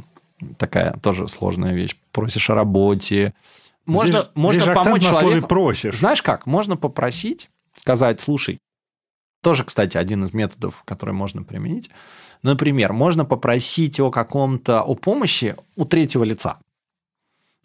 такая 0.57 0.93
тоже 1.03 1.27
сложная 1.27 1.73
вещь. 1.73 1.95
Просишь 2.11 2.49
о 2.49 2.55
работе. 2.55 3.33
Можно, 3.85 4.21
здесь, 4.21 4.31
можно 4.33 4.61
здесь 4.61 4.73
помочь 4.73 5.03
на 5.03 5.13
человеку. 5.13 5.47
просишь. 5.47 5.97
Знаешь 5.99 6.23
как? 6.23 6.47
Можно 6.47 6.77
попросить, 6.77 7.49
сказать, 7.75 8.19
слушай, 8.19 8.57
тоже, 9.43 9.63
кстати, 9.63 9.97
один 9.97 10.23
из 10.23 10.33
методов, 10.33 10.81
который 10.85 11.13
можно 11.13 11.43
применить. 11.43 11.91
Например, 12.45 12.93
можно 12.93 13.25
попросить 13.25 13.99
о 13.99 14.11
каком-то, 14.11 14.83
о 14.83 14.93
помощи 14.93 15.55
у 15.75 15.83
третьего 15.83 16.23
лица. 16.23 16.59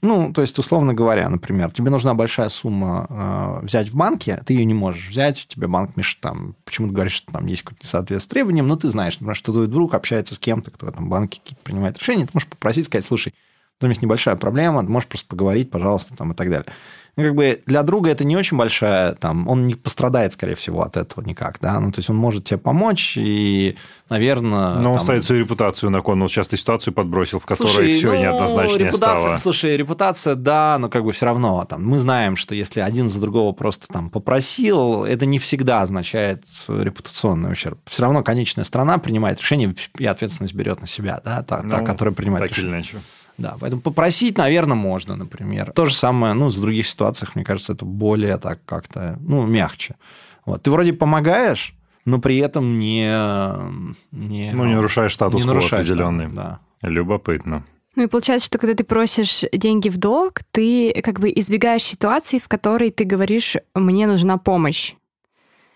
Ну, 0.01 0.33
то 0.33 0.41
есть, 0.41 0.59
условно 0.59 0.95
говоря, 0.95 1.29
например, 1.29 1.71
тебе 1.71 1.91
нужна 1.91 2.15
большая 2.15 2.49
сумма 2.49 3.07
э, 3.11 3.67
взять 3.67 3.91
в 3.91 3.95
банке, 3.95 4.41
ты 4.47 4.55
ее 4.55 4.65
не 4.65 4.73
можешь 4.73 5.11
взять, 5.11 5.47
тебе 5.49 5.67
банк 5.67 5.99
мешает, 5.99 6.23
там, 6.23 6.57
почему-то 6.65 6.95
говорит, 6.95 7.13
что 7.13 7.31
там 7.31 7.45
есть 7.45 7.61
какое-то 7.61 7.85
несоответствие 7.85 8.37
требованиям, 8.37 8.69
но 8.69 8.77
ты 8.77 8.89
знаешь, 8.89 9.17
например, 9.17 9.37
что 9.37 9.53
твой 9.53 9.67
друг 9.67 9.93
общается 9.93 10.35
с 10.35 10.39
кем-то, 10.39 10.71
кто 10.71 10.87
в 10.87 10.89
этом 10.89 11.11
банке 11.11 11.43
принимает 11.63 11.99
решения, 11.99 12.25
ты 12.25 12.31
можешь 12.33 12.49
попросить, 12.49 12.87
сказать, 12.87 13.05
слушай, 13.05 13.35
там 13.77 13.91
есть 13.91 14.01
небольшая 14.01 14.37
проблема, 14.37 14.81
можешь 14.81 15.11
просто 15.11 15.29
поговорить, 15.29 15.71
пожалуйста, 15.71 16.17
там, 16.17 16.33
и 16.33 16.35
так 16.35 16.49
далее 16.49 16.73
ну, 17.17 17.25
как 17.25 17.35
бы 17.35 17.63
для 17.67 17.83
друга 17.83 18.11
это 18.11 18.25
не 18.25 18.37
очень 18.37 18.57
большая, 18.57 19.13
там, 19.13 19.49
он 19.49 19.67
не 19.67 19.75
пострадает, 19.75 20.33
скорее 20.33 20.55
всего, 20.55 20.83
от 20.83 20.97
этого 20.97 21.25
никак, 21.25 21.59
да, 21.61 21.79
ну, 21.81 21.91
то 21.91 21.99
есть 21.99 22.11
он 22.11 22.17
может 22.17 22.45
тебе 22.45 22.59
помочь 22.59 23.15
и, 23.17 23.77
наверное... 24.09 24.75
Но 24.75 24.93
он 24.93 24.97
там... 24.97 25.05
ставит 25.05 25.25
свою 25.25 25.43
репутацию 25.43 25.91
на 25.91 26.01
кон, 26.01 26.21
он 26.23 26.29
сейчас 26.29 26.49
ты 26.49 26.57
ситуацию 26.57 26.95
подбросил, 26.95 27.39
в 27.39 27.47
которой 27.47 27.69
слушай, 27.69 27.97
все 27.97 28.13
ну, 28.13 28.21
неоднозначнее 28.21 28.89
репутация, 28.89 29.21
стало. 29.21 29.37
Слушай, 29.39 29.77
репутация, 29.77 30.35
да, 30.35 30.77
но 30.79 30.89
как 30.89 31.05
бы 31.05 31.13
все 31.13 31.27
равно, 31.27 31.65
там, 31.69 31.85
мы 31.85 31.99
знаем, 31.99 32.37
что 32.37 32.55
если 32.55 32.81
один 32.81 33.09
за 33.09 33.21
другого 33.21 33.53
просто 33.53 33.87
там 33.89 34.11
попросил, 34.11 35.05
это 35.05 35.27
не 35.27 35.39
всегда 35.39 35.83
означает 35.83 36.45
репутационный 36.69 37.53
ущерб. 37.53 37.79
Все 37.87 38.03
равно 38.03 38.23
конечная 38.23 38.65
страна 38.65 38.99
принимает 38.99 39.41
решение 39.41 39.75
и 39.99 40.07
ответственность 40.07 40.55
берет 40.55 40.81
на 40.81 40.87
себя, 40.87 41.21
да, 41.25 41.43
та, 41.43 41.63
ну, 41.63 41.71
та 41.71 41.81
которая 41.81 42.15
принимает 42.15 42.43
так 42.43 42.51
решение. 42.51 42.71
или 42.71 42.77
иначе. 42.77 42.99
Да, 43.41 43.57
поэтому 43.59 43.81
попросить, 43.81 44.37
наверное, 44.37 44.77
можно, 44.77 45.17
например. 45.17 45.73
То 45.73 45.87
же 45.87 45.95
самое, 45.95 46.35
ну, 46.35 46.49
в 46.49 46.61
других 46.61 46.87
ситуациях, 46.87 47.35
мне 47.35 47.45
кажется, 47.45 47.73
это 47.73 47.87
более 47.87 48.37
так 48.37 48.61
как-то, 48.67 49.19
ну, 49.21 49.47
мягче. 49.47 49.97
Вот. 50.45 50.63
Ты 50.63 50.71
вроде 50.71 50.93
помогаешь, 50.93 51.75
но 52.05 52.19
при 52.19 52.37
этом 52.37 52.79
не... 52.79 53.09
не 54.13 54.53
ну, 54.53 54.67
не 54.67 54.75
нарушаешь 54.75 55.15
статус 55.15 55.43
не 55.43 55.49
нарушаешь, 55.49 55.87
определенный. 55.87 56.29
Да. 56.29 56.61
Любопытно. 56.83 57.65
Ну 57.97 58.05
и 58.05 58.07
получается, 58.09 58.47
что 58.47 58.59
когда 58.59 58.75
ты 58.75 58.85
просишь 58.85 59.43
деньги 59.53 59.89
в 59.89 59.97
долг, 59.97 60.41
ты 60.51 60.93
как 61.03 61.19
бы 61.19 61.33
избегаешь 61.35 61.83
ситуации, 61.83 62.39
в 62.39 62.47
которой 62.47 62.91
ты 62.91 63.05
говоришь 63.05 63.57
«мне 63.75 64.07
нужна 64.07 64.37
помощь». 64.37 64.95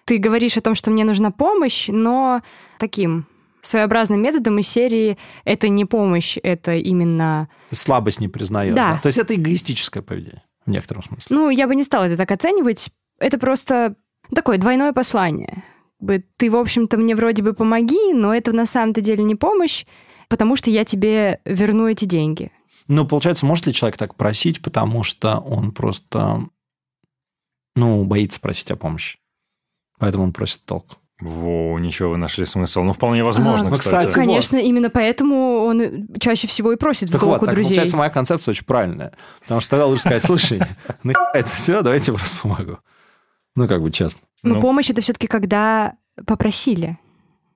Ты 0.04 0.18
говоришь 0.18 0.58
о 0.58 0.60
том, 0.60 0.74
что 0.74 0.90
мне 0.90 1.04
нужна 1.04 1.30
помощь, 1.30 1.88
но 1.88 2.42
таким 2.78 3.26
своеобразным 3.66 4.22
методом 4.22 4.58
из 4.58 4.68
серии 4.68 5.18
«это 5.44 5.68
не 5.68 5.84
помощь, 5.84 6.36
это 6.42 6.74
именно...» 6.74 7.48
Слабость 7.70 8.20
не 8.20 8.28
признаешь. 8.28 8.74
Да. 8.74 8.94
да. 8.94 8.98
То 8.98 9.06
есть 9.06 9.18
это 9.18 9.34
эгоистическое 9.34 10.02
поведение 10.02 10.42
в 10.66 10.70
некотором 10.70 11.02
смысле. 11.02 11.36
Ну, 11.36 11.50
я 11.50 11.66
бы 11.66 11.74
не 11.74 11.84
стала 11.84 12.04
это 12.04 12.16
так 12.16 12.30
оценивать. 12.30 12.90
Это 13.18 13.38
просто 13.38 13.96
такое 14.34 14.58
двойное 14.58 14.92
послание. 14.92 15.62
Ты, 16.36 16.50
в 16.50 16.56
общем-то, 16.56 16.96
мне 16.96 17.14
вроде 17.14 17.42
бы 17.42 17.54
помоги, 17.54 18.12
но 18.12 18.34
это 18.34 18.52
на 18.52 18.66
самом-то 18.66 19.00
деле 19.00 19.24
не 19.24 19.34
помощь, 19.34 19.84
потому 20.28 20.56
что 20.56 20.70
я 20.70 20.84
тебе 20.84 21.40
верну 21.44 21.88
эти 21.88 22.04
деньги. 22.04 22.50
Ну, 22.88 23.06
получается, 23.06 23.46
может 23.46 23.66
ли 23.66 23.72
человек 23.72 23.96
так 23.96 24.14
просить, 24.14 24.60
потому 24.60 25.02
что 25.02 25.38
он 25.38 25.72
просто, 25.72 26.48
ну, 27.76 28.04
боится 28.04 28.40
просить 28.40 28.70
о 28.70 28.76
помощи? 28.76 29.18
Поэтому 29.98 30.24
он 30.24 30.32
просит 30.32 30.64
толк. 30.64 30.98
Во, 31.20 31.78
ничего, 31.78 32.10
вы 32.10 32.16
нашли 32.16 32.44
смысл. 32.44 32.82
Ну, 32.82 32.92
вполне 32.92 33.22
возможно, 33.22 33.68
а, 33.68 33.70
ну, 33.70 33.78
кстати. 33.78 34.06
кстати. 34.06 34.14
Конечно, 34.14 34.58
вот. 34.58 34.64
именно 34.64 34.90
поэтому 34.90 35.64
он 35.64 36.08
чаще 36.18 36.48
всего 36.48 36.72
и 36.72 36.76
просит 36.76 37.10
так 37.10 37.22
в 37.22 37.24
долг 37.24 37.40
вот, 37.40 37.42
у 37.42 37.46
так 37.46 37.54
друзей. 37.54 37.70
получается, 37.70 37.96
моя 37.96 38.10
концепция 38.10 38.52
очень 38.52 38.64
правильная. 38.64 39.12
Потому 39.42 39.60
что 39.60 39.70
тогда 39.70 39.86
лучше 39.86 40.02
сказать, 40.02 40.24
слушай, 40.24 40.60
это 41.34 41.48
все, 41.50 41.82
давайте 41.82 42.10
я 42.10 42.18
просто 42.18 42.36
помогу. 42.42 42.78
Ну, 43.54 43.68
как 43.68 43.82
бы 43.82 43.92
честно. 43.92 44.20
Но 44.42 44.56
ну, 44.56 44.60
помощь 44.60 44.90
это 44.90 45.00
все-таки 45.00 45.28
когда 45.28 45.94
попросили, 46.26 46.98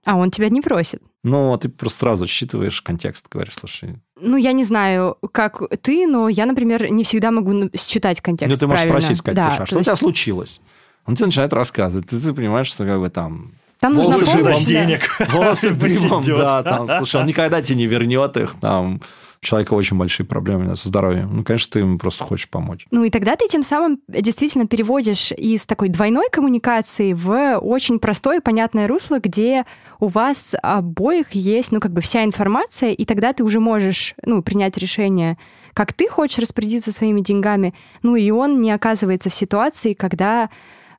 а 0.05 0.17
он 0.17 0.31
тебя 0.31 0.49
не 0.49 0.61
просит. 0.61 1.03
Ну, 1.25 1.57
ты 1.59 1.69
просто 1.69 1.99
сразу 1.99 2.27
считываешь 2.29 2.81
контекст, 2.81 3.27
говоришь, 3.29 3.55
слушай. 3.55 3.97
Ну, 4.21 4.37
я 4.37 4.53
не 4.53 4.63
знаю, 4.63 5.19
как 5.33 5.63
ты, 5.83 6.07
но 6.07 6.29
я, 6.29 6.47
например, 6.47 6.91
не 6.91 7.03
всегда 7.03 7.33
могу 7.33 7.71
считать 7.77 8.21
контекст. 8.21 8.55
Ну, 8.55 8.59
ты 8.59 8.67
можешь 8.69 8.83
правильно. 8.83 9.01
спросить, 9.01 9.19
сказать, 9.19 9.37
да, 9.37 9.49
слушай, 9.49 9.63
а 9.63 9.67
что 9.67 9.79
есть... 9.79 9.89
у 9.89 9.91
тебя 9.91 9.97
случилось? 9.97 10.61
Он 11.09 11.17
тебе 11.17 11.27
начинает 11.27 11.53
рассказывать. 11.55 12.07
Ты, 12.07 12.21
ты 12.21 12.35
понимаешь, 12.35 12.67
что 12.67 12.85
как 12.85 13.01
бы 13.01 13.09
там 13.09 13.53
там 13.81 13.95
волосы 13.95 14.27
помощь, 14.27 14.65
денег. 14.65 15.09
Волосы 15.33 15.71
дымом, 15.71 16.23
да, 16.23 16.63
там, 16.63 16.89
слушай, 16.89 17.21
он 17.21 17.27
никогда 17.27 17.63
тебе 17.63 17.79
не 17.79 17.87
вернет 17.87 18.37
их, 18.37 18.57
там, 18.61 19.01
у 19.41 19.45
человека 19.45 19.75
очень 19.75 19.97
большие 19.97 20.27
проблемы 20.27 20.75
со 20.77 20.89
здоровьем. 20.89 21.31
Ну, 21.33 21.45
конечно, 21.45 21.73
ты 21.73 21.79
ему 21.79 21.97
просто 21.97 22.25
хочешь 22.25 22.49
помочь. 22.49 22.87
Ну, 22.91 23.05
и 23.05 23.11
тогда 23.11 23.37
ты 23.37 23.47
тем 23.49 23.63
самым 23.63 24.01
действительно 24.09 24.67
переводишь 24.67 25.31
из 25.31 25.65
такой 25.65 25.89
двойной 25.91 26.29
коммуникации 26.31 27.13
в 27.13 27.59
очень 27.59 28.01
простое, 28.01 28.41
понятное 28.41 28.89
русло, 28.89 29.21
где 29.21 29.65
у 30.01 30.09
вас 30.09 30.57
обоих 30.61 31.31
есть, 31.33 31.71
ну, 31.71 31.79
как 31.79 31.93
бы 31.93 32.01
вся 32.01 32.25
информация, 32.25 32.91
и 32.91 33.05
тогда 33.05 33.33
ты 33.33 33.45
уже 33.45 33.61
можешь, 33.61 34.15
ну, 34.25 34.43
принять 34.43 34.77
решение, 34.77 35.39
как 35.73 35.93
ты 35.93 36.09
хочешь 36.09 36.39
распорядиться 36.39 36.91
своими 36.91 37.21
деньгами, 37.21 37.75
ну, 38.03 38.17
и 38.17 38.29
он 38.31 38.61
не 38.61 38.73
оказывается 38.73 39.31
в 39.31 39.35
ситуации, 39.35 39.95
когда 39.95 40.51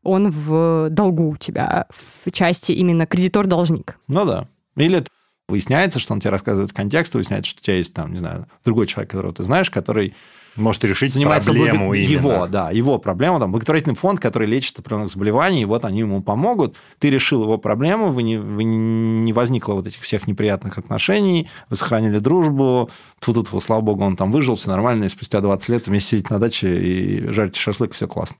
он 0.03 0.29
в 0.31 0.89
долгу 0.89 1.29
у 1.29 1.37
тебя 1.37 1.87
в 1.89 2.31
части 2.31 2.71
именно 2.71 3.05
кредитор-должник. 3.05 3.97
Ну 4.07 4.25
да. 4.25 4.47
Или 4.75 5.03
выясняется, 5.47 5.99
что 5.99 6.13
он 6.13 6.19
тебе 6.19 6.31
рассказывает 6.31 6.71
контекст, 6.73 7.13
выясняется, 7.13 7.49
что 7.49 7.59
у 7.59 7.63
тебя 7.63 7.77
есть 7.77 7.93
там, 7.93 8.13
не 8.13 8.19
знаю, 8.19 8.47
другой 8.63 8.87
человек, 8.87 9.11
которого 9.11 9.33
ты 9.33 9.43
знаешь, 9.43 9.69
который 9.69 10.13
может 10.55 10.83
решить 10.83 11.13
занимается 11.13 11.51
проблему 11.51 11.85
благо... 11.85 11.97
именно. 11.97 12.11
Его, 12.11 12.47
да, 12.47 12.69
его 12.69 12.97
проблему, 12.97 13.39
там, 13.39 13.51
благотворительный 13.51 13.95
фонд, 13.95 14.19
который 14.19 14.47
лечит 14.47 14.77
определенных 14.79 15.11
заболеваний, 15.11 15.61
и 15.61 15.65
вот 15.65 15.85
они 15.85 15.99
ему 15.99 16.21
помогут, 16.21 16.75
ты 16.99 17.09
решил 17.09 17.43
его 17.43 17.57
проблему, 17.57 18.11
вы 18.11 18.23
не, 18.23 18.37
вы 18.37 18.63
не 18.63 19.33
возникло 19.33 19.73
вот 19.73 19.87
этих 19.87 20.01
всех 20.01 20.27
неприятных 20.27 20.77
отношений, 20.77 21.49
вы 21.69 21.75
сохранили 21.75 22.19
дружбу, 22.19 22.89
тут 23.19 23.49
тут 23.49 23.63
слава 23.63 23.81
богу, 23.81 24.03
он 24.03 24.17
там 24.17 24.31
выжил, 24.31 24.55
все 24.55 24.69
нормально, 24.69 25.05
и 25.05 25.09
спустя 25.09 25.41
20 25.41 25.69
лет 25.69 25.87
вместе 25.87 26.09
сидеть 26.17 26.29
на 26.29 26.39
даче 26.39 26.75
и 26.77 27.31
жарить 27.31 27.55
шашлык, 27.55 27.93
все 27.93 28.07
классно. 28.07 28.37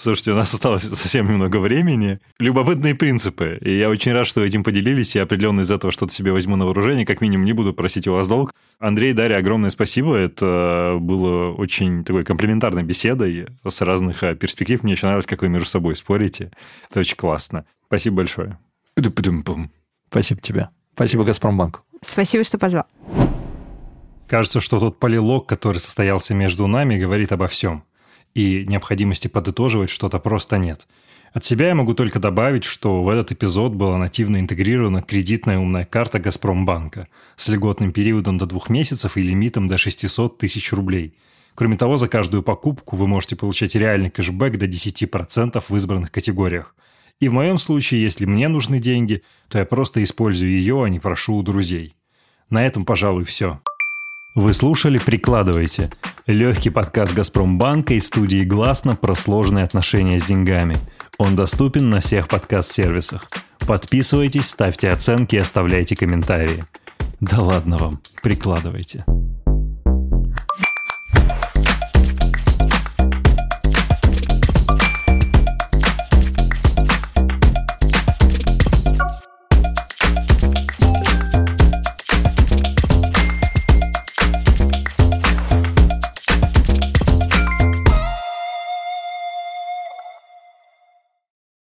Слушайте, 0.00 0.32
у 0.32 0.34
нас 0.34 0.54
осталось 0.54 0.84
совсем 0.94 1.30
немного 1.30 1.58
времени. 1.58 2.20
Любопытные 2.38 2.94
принципы. 2.94 3.58
И 3.60 3.76
я 3.76 3.90
очень 3.90 4.12
рад, 4.12 4.26
что 4.26 4.42
этим 4.42 4.64
поделились. 4.64 5.14
Я 5.14 5.24
определенно 5.24 5.60
из 5.60 5.70
этого 5.70 5.92
что-то 5.92 6.14
себе 6.14 6.32
возьму 6.32 6.56
на 6.56 6.64
вооружение. 6.64 7.04
Как 7.04 7.20
минимум 7.20 7.44
не 7.44 7.52
буду 7.52 7.74
просить 7.74 8.08
у 8.08 8.14
вас 8.14 8.26
долг. 8.26 8.54
Андрей, 8.78 9.12
Дарья, 9.12 9.36
огромное 9.36 9.68
спасибо. 9.68 10.16
Это 10.16 10.96
было 10.98 11.52
очень 11.52 12.02
такой 12.02 12.24
комплементарной 12.24 12.82
беседой 12.82 13.48
с 13.68 13.80
разных 13.82 14.22
а, 14.22 14.34
перспектив. 14.34 14.82
Мне 14.82 14.94
очень 14.94 15.04
нравилось, 15.04 15.26
как 15.26 15.42
вы 15.42 15.50
между 15.50 15.68
собой 15.68 15.94
спорите. 15.96 16.50
Это 16.88 17.00
очень 17.00 17.16
классно. 17.16 17.66
Спасибо 17.86 18.16
большое. 18.16 18.58
Спасибо 20.08 20.40
тебе. 20.40 20.70
Спасибо 20.94 21.24
Газпромбанку. 21.24 21.80
Спасибо, 22.00 22.42
что 22.42 22.56
позвал. 22.56 22.86
Кажется, 24.28 24.62
что 24.62 24.80
тот 24.80 24.98
полилог, 24.98 25.46
который 25.46 25.76
состоялся 25.76 26.32
между 26.32 26.66
нами, 26.66 26.96
говорит 26.96 27.32
обо 27.32 27.48
всем 27.48 27.84
и 28.34 28.64
необходимости 28.66 29.28
подытоживать 29.28 29.90
что-то 29.90 30.18
просто 30.18 30.58
нет. 30.58 30.86
От 31.32 31.44
себя 31.44 31.68
я 31.68 31.74
могу 31.76 31.94
только 31.94 32.18
добавить, 32.18 32.64
что 32.64 33.04
в 33.04 33.08
этот 33.08 33.30
эпизод 33.30 33.74
была 33.74 33.98
нативно 33.98 34.40
интегрирована 34.40 35.00
кредитная 35.00 35.58
умная 35.58 35.84
карта 35.84 36.18
«Газпромбанка» 36.18 37.06
с 37.36 37.48
льготным 37.48 37.92
периодом 37.92 38.36
до 38.36 38.46
двух 38.46 38.68
месяцев 38.68 39.16
и 39.16 39.22
лимитом 39.22 39.68
до 39.68 39.78
600 39.78 40.38
тысяч 40.38 40.72
рублей. 40.72 41.14
Кроме 41.54 41.76
того, 41.76 41.96
за 41.98 42.08
каждую 42.08 42.42
покупку 42.42 42.96
вы 42.96 43.06
можете 43.06 43.36
получать 43.36 43.76
реальный 43.76 44.10
кэшбэк 44.10 44.56
до 44.56 44.66
10% 44.66 45.62
в 45.68 45.76
избранных 45.76 46.10
категориях. 46.10 46.74
И 47.20 47.28
в 47.28 47.32
моем 47.32 47.58
случае, 47.58 48.02
если 48.02 48.24
мне 48.24 48.48
нужны 48.48 48.80
деньги, 48.80 49.22
то 49.48 49.58
я 49.58 49.64
просто 49.64 50.02
использую 50.02 50.50
ее, 50.50 50.82
а 50.82 50.88
не 50.88 50.98
прошу 50.98 51.36
у 51.36 51.42
друзей. 51.42 51.94
На 52.48 52.66
этом, 52.66 52.84
пожалуй, 52.84 53.24
все. 53.24 53.60
Вы 54.36 54.52
слушали 54.54 54.98
«Прикладывайте»– 54.98 55.90
легкий 56.28 56.70
подкаст 56.70 57.14
«Газпромбанка» 57.14 57.94
и 57.94 58.00
студии 58.00 58.44
«Гласно» 58.44 58.94
про 58.94 59.16
сложные 59.16 59.64
отношения 59.64 60.20
с 60.20 60.24
деньгами. 60.24 60.76
Он 61.18 61.34
доступен 61.34 61.90
на 61.90 62.00
всех 62.00 62.28
подкаст-сервисах. 62.28 63.28
Подписывайтесь, 63.66 64.48
ставьте 64.48 64.88
оценки 64.90 65.34
и 65.34 65.40
оставляйте 65.40 65.96
комментарии. 65.96 66.64
Да 67.18 67.40
ладно 67.40 67.76
вам, 67.76 68.00
прикладывайте. 68.22 69.04